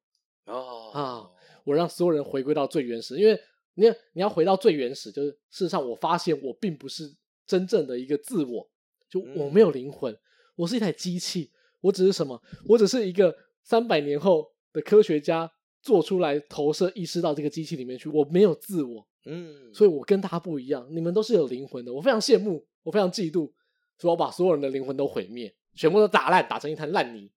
[0.44, 1.30] 哦啊，
[1.64, 3.36] 我让所有人回归到最原始，因为
[3.74, 7.12] 你你要回到最原始，就是事实上我发现我并不是
[7.44, 8.70] 真正的一个自我，
[9.11, 10.14] 就我没有灵魂。
[10.14, 10.18] 嗯
[10.57, 11.50] 我是一台机器，
[11.80, 12.40] 我只是什么？
[12.66, 15.50] 我只是一个三百年后的科学家
[15.80, 18.09] 做出来投射意识到这个机器里面去。
[18.09, 20.86] 我没有自我，嗯，所以我跟大家不一样。
[20.90, 23.52] 你们都是有灵魂的，我非常羡慕，我非常嫉妒，
[23.98, 27.30] 所以我把所有人的灵魂都毁灭，全部都打烂，打成一滩烂泥，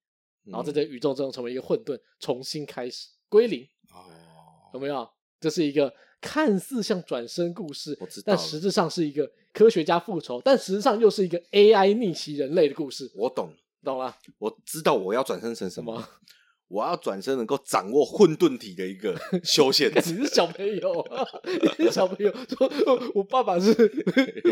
[0.46, 3.64] 然后在这宇宙中成为一个混沌，重新开始归零。
[3.92, 4.08] 哦，
[4.74, 5.08] 有没有？
[5.40, 9.30] 这是一个看似像转生故事，但实质上是一个。
[9.52, 13.12] 科学家复仇，但实质上又是一个 AI 逆袭人类的故事。
[13.16, 13.52] 我懂，
[13.84, 14.16] 懂了。
[14.38, 16.02] 我知道我要转生成什么？
[16.68, 19.92] 我要转身能够掌握混沌体的一个修仙。
[19.96, 21.06] 你是小朋友，
[21.80, 22.72] 你是小朋友说，
[23.16, 23.72] 我爸爸是，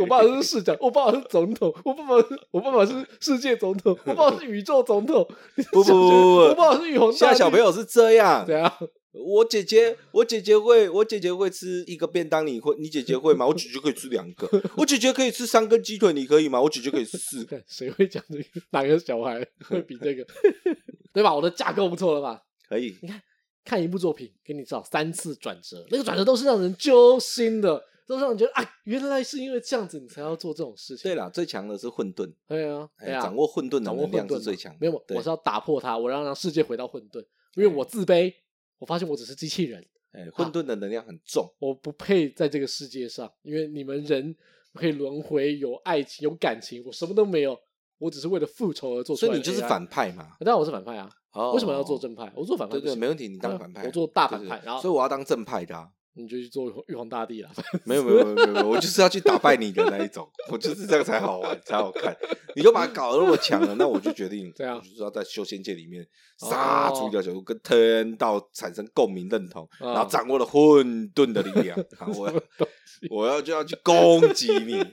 [0.02, 5.26] 我爸爸是市长，我爸爸是总统，我爸爸是，我爸爸是世界总统，我爸爸是宇宙总统。
[5.72, 7.18] 不不不不，我爸爸是玉皇大帝。
[7.20, 8.80] 现在小朋友是这样，对啊。
[9.26, 13.48] 我姐姐，我姐姐会，我姐姐会吃一个便当，你会，你姐姐会吗？
[13.48, 14.48] 我姐姐可以吃两个，
[14.78, 16.62] 我姐姐可以吃三根鸡腿，你可以吗？
[16.62, 17.62] 我姐姐可以吃四个。
[17.68, 18.44] 谁会讲这个？
[18.72, 20.26] 哪个小孩会比这个？
[21.14, 21.34] 对吧？
[21.34, 22.42] 我的架构不错了吧？
[22.70, 22.96] 可以。
[23.02, 23.22] 你看，
[23.66, 31.04] 看一部作品，给你找三次转折，那个转折都是让人揪心的，都是让人觉得啊，原来是因为这样子，你才要做这种事情。
[31.04, 32.32] 对啦，最强的是混沌。
[32.48, 34.76] 对啊，对啊，掌握混沌的能量是最强。
[34.80, 37.20] 没有，我是要打破它，我要让世界回到混沌，
[37.56, 38.34] 因为我自卑。
[38.80, 44.36] 我发现我只是机器人，哎，混沌的能量很重，我不配在这个世界上，因为你们人
[44.74, 47.58] 可以轮回，有爱情，有感情，我什么都没有，
[47.98, 49.30] 我只是为了复仇而做出来。
[49.32, 50.36] 所以你就是反派嘛？
[50.40, 51.10] 当然我是反派啊！
[51.54, 52.32] 为什么要做正派？
[52.36, 55.90] 我做反派，对对，没问题，你当反派，我做大反派，然后所以我要当正派的啊。
[56.18, 57.50] 你就去做玉皇大帝了？
[57.86, 62.16] 没有没有没有没有，我就是要去打败你的那一种，我就是这样才好玩才好看。
[62.56, 66.06] 你就把它搞得那么强了，那我就决定，这样就是要在修仙界里面
[66.40, 72.42] 杀出一条小路，跟天道产生共鸣认同，然后掌握了混沌的力量， 然后我要
[73.12, 74.84] 我要就要去攻击你，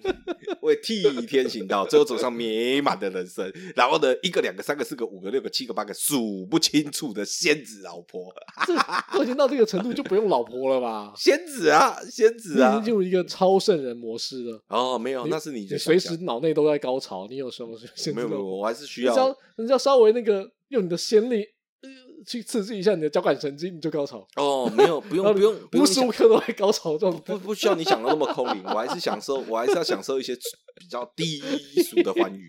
[0.61, 3.51] 为替天行道，最后走上美满的人生。
[3.75, 8.31] 然后呢，一个两个三个四个五个六个七个八个数不清楚的仙子老婆，
[8.67, 8.77] 这
[9.17, 11.14] 都已经到这个程度，就不用老婆了吧？
[11.17, 14.63] 仙子啊，仙子啊，已经进入一个超圣人模式了。
[14.69, 17.27] 哦，没有，那是你，你随时脑内都在高潮。
[17.29, 17.79] 你有什么？
[18.15, 19.13] 没有没有，我还是需要。
[19.13, 21.43] 你要，你要稍微那个用你的仙力，
[21.83, 21.91] 呃，
[22.27, 24.27] 去刺激一下你的交感神经，你就高潮。
[24.37, 27.21] 哦，没有，不用不用，无时无刻都在高潮状态。
[27.21, 30.35] 不不需要你想的那么空灵，我还是享受，我还是要享受一些
[30.77, 31.41] 比较低
[31.83, 32.47] 俗的欢愉。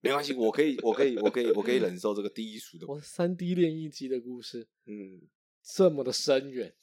[0.00, 2.86] 没关系，我可以，我可以，我可以，我可以忍受这个低俗的。
[2.86, 5.22] 我三 D 炼一机的故事，嗯，
[5.62, 6.74] 这么的深远。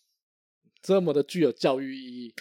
[0.82, 2.34] 这么的具有教育意义，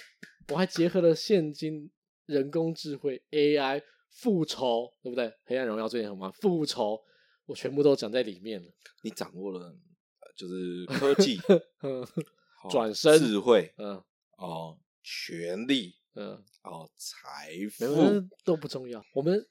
[0.48, 1.90] 我还结合了现今
[2.26, 5.32] 人工智慧 AI 复仇，对不对？
[5.44, 7.00] 黑暗荣耀最近很忙，复仇
[7.46, 8.72] 我全部都讲在里面了。
[9.02, 9.76] 你掌握了，
[10.34, 11.38] 就是科技，
[11.82, 12.06] 嗯，
[12.70, 14.02] 转身智慧，嗯，
[14.38, 17.84] 哦，权力，嗯，哦，财富
[18.42, 19.46] 都不重要，我们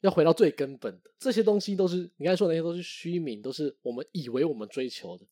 [0.00, 5.26] 要回到最根本的，这些东西都是你刚才说的那些都是虚名，都是我们以为我们追求的，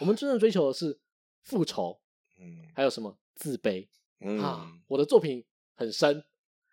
[0.00, 0.98] 我们真正追求的是
[1.42, 2.00] 复仇。
[2.38, 3.86] 嗯，还有什么自卑？
[4.20, 6.24] 嗯啊，我的作品很深，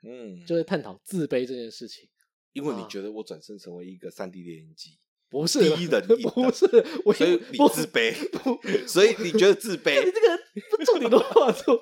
[0.04, 2.08] 嗯，就会探讨自卑这件事情。
[2.54, 6.68] 因为你觉得我转身成为一个三 D 列印机，不是第一人， 不是，
[7.16, 10.06] 所以你自卑，所以你觉得自卑？
[10.06, 10.43] 你这个
[10.86, 11.82] 重点都画错，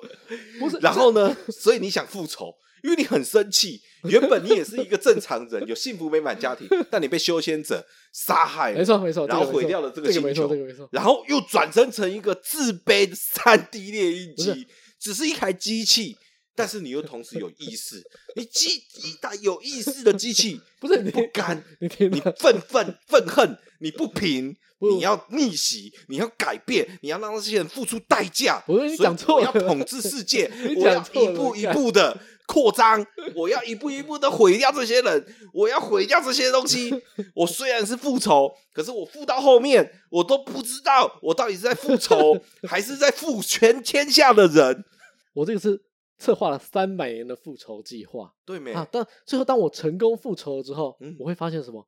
[0.58, 0.78] 不是。
[0.78, 1.36] 然后呢？
[1.48, 2.54] 所以你想复仇？
[2.82, 14.66] 因为你很生气， 原本你也是一个正常人，有幸福美满家庭， 但你被修仙者杀害，没错没错，然后毁掉了这个星球，这个没错，然后又转生成一个自卑的三 D 猎鹰机，
[14.98, 16.16] 只是一台机器，
[16.56, 18.02] 但是你又同时有意识，
[18.34, 24.56] 你机一台有意识的机器，不是你不甘，你你愤愤愤恨，你不平，
[24.90, 32.18] 你要逆袭，你要改变，你要让那些人付出代价，不是你讲错了，我要统治世界， 我要一步一步的。
[32.44, 33.02] 扩张，
[33.34, 36.92] 我要一步一步的毁掉这些人，我要毁掉这些东西。
[37.34, 42.36] 我虽然是复仇，可是我复到后面，我都不知道我到底是在复仇，
[42.68, 44.84] 还是在复全天下的人。
[45.32, 45.80] 我这个是
[46.18, 48.72] 策划了三百年的复仇计划，对没？
[48.72, 51.86] 啊，但最后当我成功复仇了之后，嗯，我会发现什么？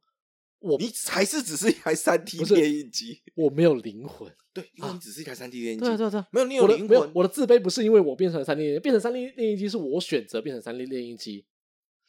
[0.64, 4.32] 我你还是只是一台三 D 列印机，我没有灵魂。
[4.52, 5.84] 对，因为你只是一台三 D 列印机。
[5.84, 7.10] 对对对，没有你有灵魂。
[7.14, 11.44] 我的自卑不是因为我变成了三 D 变成三 D 列印机是我选择变成三 D 列印机，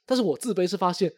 [0.06, 1.14] 但是我自卑是发现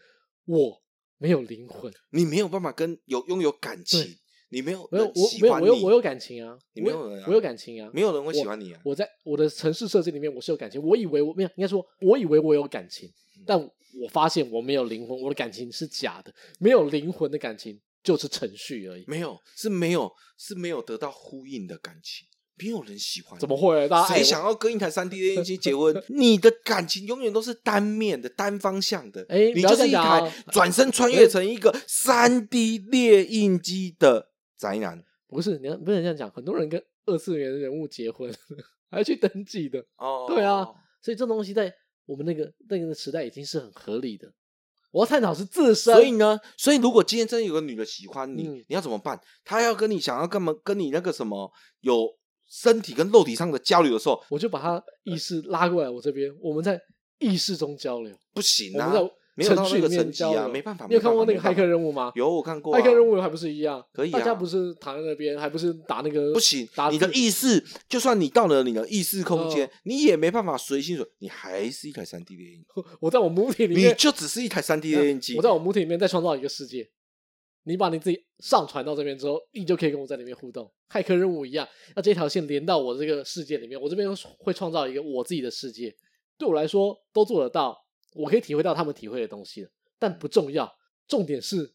[0.45, 0.81] 我
[1.17, 4.17] 没有灵魂，你没有办法跟有拥有感情。
[4.49, 5.11] 你没有，没有，我
[5.41, 6.57] 没有，我有，我有感情啊！
[6.71, 7.91] 你没有人，啊我有感情啊！
[7.93, 8.79] 没有人会喜欢你啊！
[8.85, 10.81] 我在我的城市设计里面，我是有感情。
[10.81, 13.11] 我以为我没有，应该说，我以为我有感情，
[13.45, 13.59] 但
[14.01, 19.03] 我发现我没有灵魂，我的感情是假的，没有灵魂的感情就是程序而已。
[19.07, 22.27] 没有，是没有，是没有得到呼应的感情，
[22.57, 23.39] 没有人喜欢。
[23.39, 23.87] 怎么会？
[23.87, 26.01] 大家谁想要跟一台三 D 列印机结婚？
[26.09, 29.25] 你的感情永远都是单面的、单方向的。
[29.29, 35.03] 哎，你就是一台转身穿越成一个三 D 列印机的宅男。
[35.27, 36.31] 不是，你不能这样讲。
[36.31, 38.33] 很多人跟二次元人物结婚，
[38.89, 39.83] 还要去登记的。
[39.97, 40.65] 哦，对啊，
[41.01, 41.73] 所以这东西在
[42.07, 44.27] 我们那个那个时代已经是很合理的。
[44.89, 45.93] 我要探讨是自身。
[45.93, 49.21] 所以呢，所以如果今天真的有个女的喜欢你，嗯、你要怎么办？
[49.43, 50.51] 她要跟你想要干嘛？
[50.63, 51.51] 跟你那个什么
[51.81, 52.07] 有
[52.47, 56.81] 身体跟肉体上的交流的时候，我就把她意识拉过来我这边，我们在
[57.19, 58.17] 意识中交流。
[58.33, 58.91] 不行啊。
[59.37, 60.87] 没有到那个成绩啊，没办法。
[60.89, 62.11] 你有看过那个骇客任务吗？
[62.15, 62.75] 有，我看过。
[62.75, 63.85] 骇客任务还不是一样？
[63.93, 64.17] 可以啊。
[64.17, 66.33] 大家不是躺在那边，还不是打那个？
[66.33, 72.65] 不行，打你的意识，就算你到了你的意识空间，你也没办法随心所，你还是一台三 D 列印。
[72.99, 75.35] 我在我母体里面，你就只是一台三 D 列印机。
[75.35, 76.89] 我在我母体里面再创造一个世界，
[77.65, 80.67] 你把你自己上传到这边之后，你就可以跟我在里面互动。
[80.89, 84.09] 骇客任务一样，那这条线连到我这个世界里面，我这边
[84.39, 85.95] 会创造一个我自己的世界。
[86.37, 87.77] 对我来说，都做得到，
[88.17, 89.69] 我可以体会到他们体会的东西了。
[89.99, 90.71] 但不重要，
[91.07, 91.73] 重点是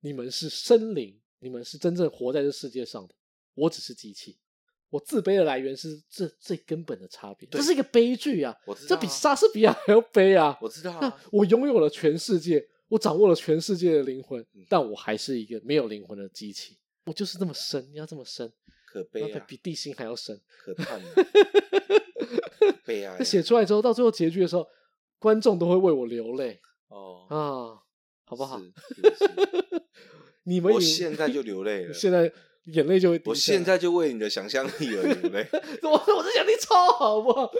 [0.00, 3.14] 你们是生灵，你们是真正活在这世界上的。
[3.54, 4.38] 我只是机器，
[4.88, 7.48] 我自卑的来源是这最根本的差别。
[7.50, 8.56] 这是一个悲剧啊！
[8.66, 10.58] 我知道啊，这比莎士比亚还要悲啊！
[10.60, 10.98] 我知道啊。
[11.02, 16.78] 那我拥有了全世界，我掌握了全世界的灵魂，但我还是一个没有灵魂的机器。
[17.04, 18.50] 我就是这么深，你要这么深，
[18.86, 19.44] 可悲啊！
[19.46, 21.06] 比地心还要深，可叹啊！
[22.86, 23.16] 悲哀。
[23.18, 24.66] 那写出来之后，到最后结局的时候，
[25.22, 26.60] 观众都会为我流泪。
[26.88, 27.78] 哦啊，
[28.24, 28.60] 好不好？
[30.44, 32.30] 你们我现在就流泪了， 现在
[32.64, 33.22] 眼泪就会。
[33.24, 35.46] 我现在就为你的想象力而流泪。
[35.82, 37.50] 我我的想象力超好，好不好？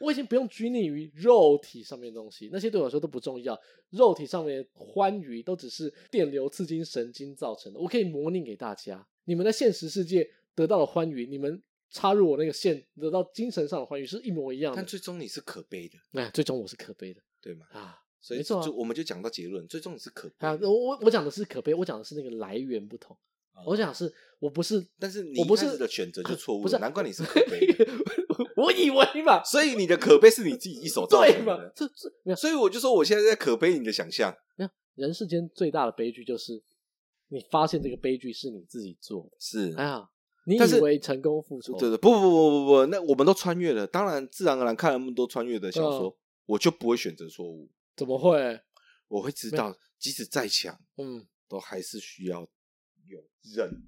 [0.00, 3.58] 我已经不用拘泥于肉体上面的东西，那些对我来说都不重要。
[3.90, 7.78] 肉体上面的欢愉都只是电流刺激神经造成的。
[7.78, 14.76] 我可以模拟给大家，你们在现实世界得到了欢愉，你们插入我那个线得到精神上的欢愉是一模一样的。
[14.76, 17.66] 但最终你是可悲的，哎，最终我是可悲的，对吗？
[17.72, 17.96] 啊。
[18.18, 20.34] 所以就我们就讲到结论，最终是可悲。
[20.38, 23.16] 啊，我我我讲的是可悲，我讲的是那个来源不同。
[23.64, 26.76] 我讲的是我不是，但是你开始的选择就错误，不是？
[26.78, 27.60] 难怪你是可悲。
[28.56, 31.72] 我以为嘛，所以你的可悲是你自己一手造成的。
[31.74, 31.86] 这
[32.24, 34.36] 这，所以我就说我现在在可悲你的想象。
[34.56, 36.60] 没有，人世间最大的悲剧就是
[37.28, 39.36] 你发现这个悲剧是你自己做的。
[39.38, 40.08] 是，哎呀，
[40.48, 41.76] 你以为成功复仇？
[41.76, 46.16] 对对，不不不不不不，那我们都穿越了，当然自然而然看了那么多穿越的小说，
[46.46, 47.68] 我就不会选择错误。
[47.96, 48.60] 怎么会？
[49.08, 52.48] 我会知道，即使再强，嗯，都还是需要
[53.04, 53.24] 有
[53.54, 53.82] 人、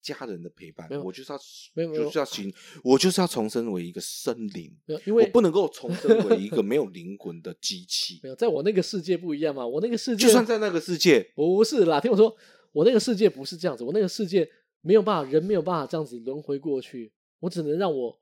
[0.00, 0.88] 家人的陪伴。
[1.02, 1.38] 我就是要，
[1.74, 4.76] 没有，就是要行，我就是要重生为一个生灵。
[5.04, 8.20] 因为我不能够重生为一个没有灵魂的机器。
[8.22, 9.66] 没有，在我那个世界不一样嘛。
[9.66, 12.00] 我那个世界，就算在那个世界，不是啦。
[12.00, 12.36] 听我说，
[12.72, 13.82] 我那个世界不是这样子。
[13.82, 14.48] 我那个世界
[14.80, 17.12] 没有办法，人没有办法这样子轮回过去。
[17.40, 18.18] 我只能让我。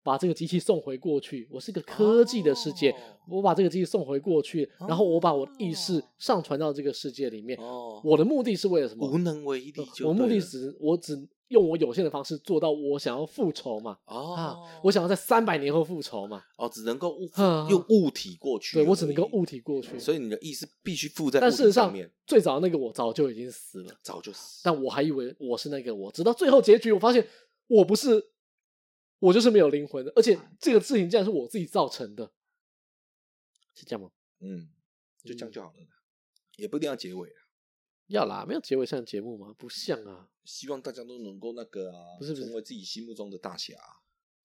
[0.00, 2.94] 把这个机器送回过去，我是个科技的世界。
[3.28, 7.58] 我把这个机器送回过去，然后我把我的意识上传到这个世界里面。
[8.02, 9.06] 我的目的是为了什么？
[9.06, 9.74] 无能为力。
[10.06, 13.98] 我目的只我只用我有限的方式做到我想要复仇嘛。
[14.04, 16.44] 啊，我想要在三百年后复仇嘛。
[16.56, 17.28] 哦，只能够物
[17.68, 18.76] 用物体过去。
[18.78, 19.98] 对，我只能够物体过去。
[19.98, 21.40] 所以你的意识必须附在。
[21.40, 21.94] 但事实上，
[22.26, 24.60] 最早那个我早就已经死了，早就死。
[24.62, 27.26] 但我还以为我是那个我，直到最后结局，我发现
[27.66, 28.32] 我不是。
[29.20, 32.30] 我就是没有灵魂的，而且这个事情竟然是我自己造成的，
[33.74, 34.12] 是这样吗？
[34.38, 34.68] 嗯，
[35.24, 35.74] 就这样就好了，
[36.54, 37.47] 也不一定要结尾啊。
[38.08, 39.54] 要啦，没有结尾像节目吗？
[39.56, 40.28] 不像啊。
[40.44, 43.74] 希望大家都能够那个啊，不是成为自己心目中的大侠。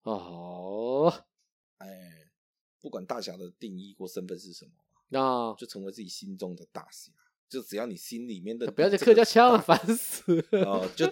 [0.04, 1.12] 哦，
[1.78, 1.88] 哎，
[2.80, 4.72] 不管大侠的定义或身份是什么，
[5.10, 7.12] 那就成为自己心中的大侠。
[7.50, 10.90] 就只要你心里面的不要再客家腔了，烦死了。
[10.96, 11.06] 就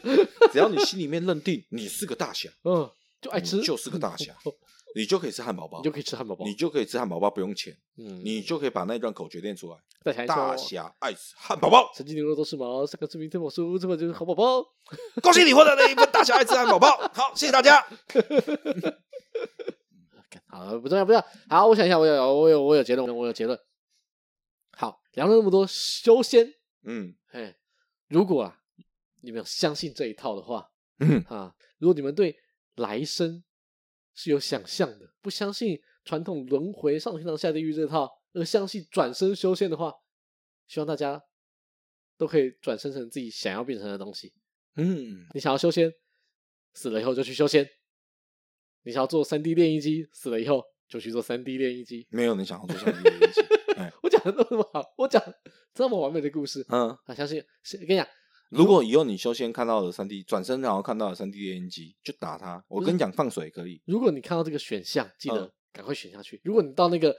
[0.52, 2.89] 只要你心里面认定你是个大侠，嗯。
[3.22, 4.36] 就爱吃，就是个大侠，
[4.96, 9.78] 你就可以吃汉堡包，你就可以吃汉堡包，你就可以吃汉堡包不用钱，嗯，你就可以把那段口诀念出来。
[10.26, 14.64] 大侠爱吃汉堡包，曾经牛肉都是毛，三个字名特宝书，这本就是好宝宝。
[15.22, 17.82] 恭喜你获得了一份大侠爱吃汉堡包， 好，谢谢大家。
[20.48, 21.26] 好，不重要，不重要。
[21.50, 23.58] 好，我想一下，我有，我有，我有结论，我有结论。
[24.72, 27.56] 好，聊了那么多修仙嗯，嘿，
[28.08, 28.58] 如果啊，
[29.22, 30.68] 你们有相信这一套的话，
[31.00, 32.36] 嗯啊，如果你们对
[32.76, 33.44] 来生
[34.24, 39.91] 是有想象的，不相信传统轮回、上天堂、下地狱这套，而相信转生修仙的话，
[40.67, 41.19] 希望大家
[42.17, 44.32] 都可以转生成自己想要变成的东西。
[44.76, 45.91] 嗯，你想要修仙，
[46.74, 47.65] 死了以后就去修仙；
[48.84, 52.05] 你想要做三 D 练衣机，死了以后就去做三 D 练衣机。
[52.11, 53.41] 没有你想要做三 D 练衣机。
[54.03, 55.19] 我讲的那么好，我讲
[55.74, 57.43] 这么完美的故事，嗯，啊，相信，
[57.88, 58.07] 跟你讲，
[58.52, 62.64] 如果以后你修仙看到了三 D 转身，然后看到了三 D 练印机，就打他。
[62.68, 63.82] 我跟你讲，放水可以。
[63.86, 66.41] 如果你看到这个选项，记得赶快选下去。
[66.43, 67.16] 如果你到那个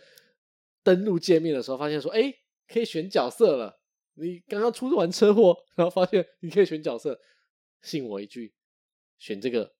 [0.82, 2.32] 登录界面的时候，发现说，哎，
[2.68, 3.80] 可以选角色了，
[4.14, 7.18] 你刚刚出完车祸，然后发现你可以选角色。
[7.80, 8.54] 信我一句，
[9.18, 9.72] 选这个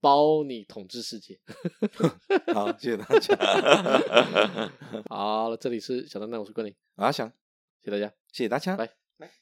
[0.00, 1.40] 包你统治世界。
[2.54, 4.72] 好，谢谢大家。
[5.10, 7.28] 好了，这里是小丹丹，我是关林，阿翔，
[7.82, 9.34] 谢谢大家，谢谢大家，拜。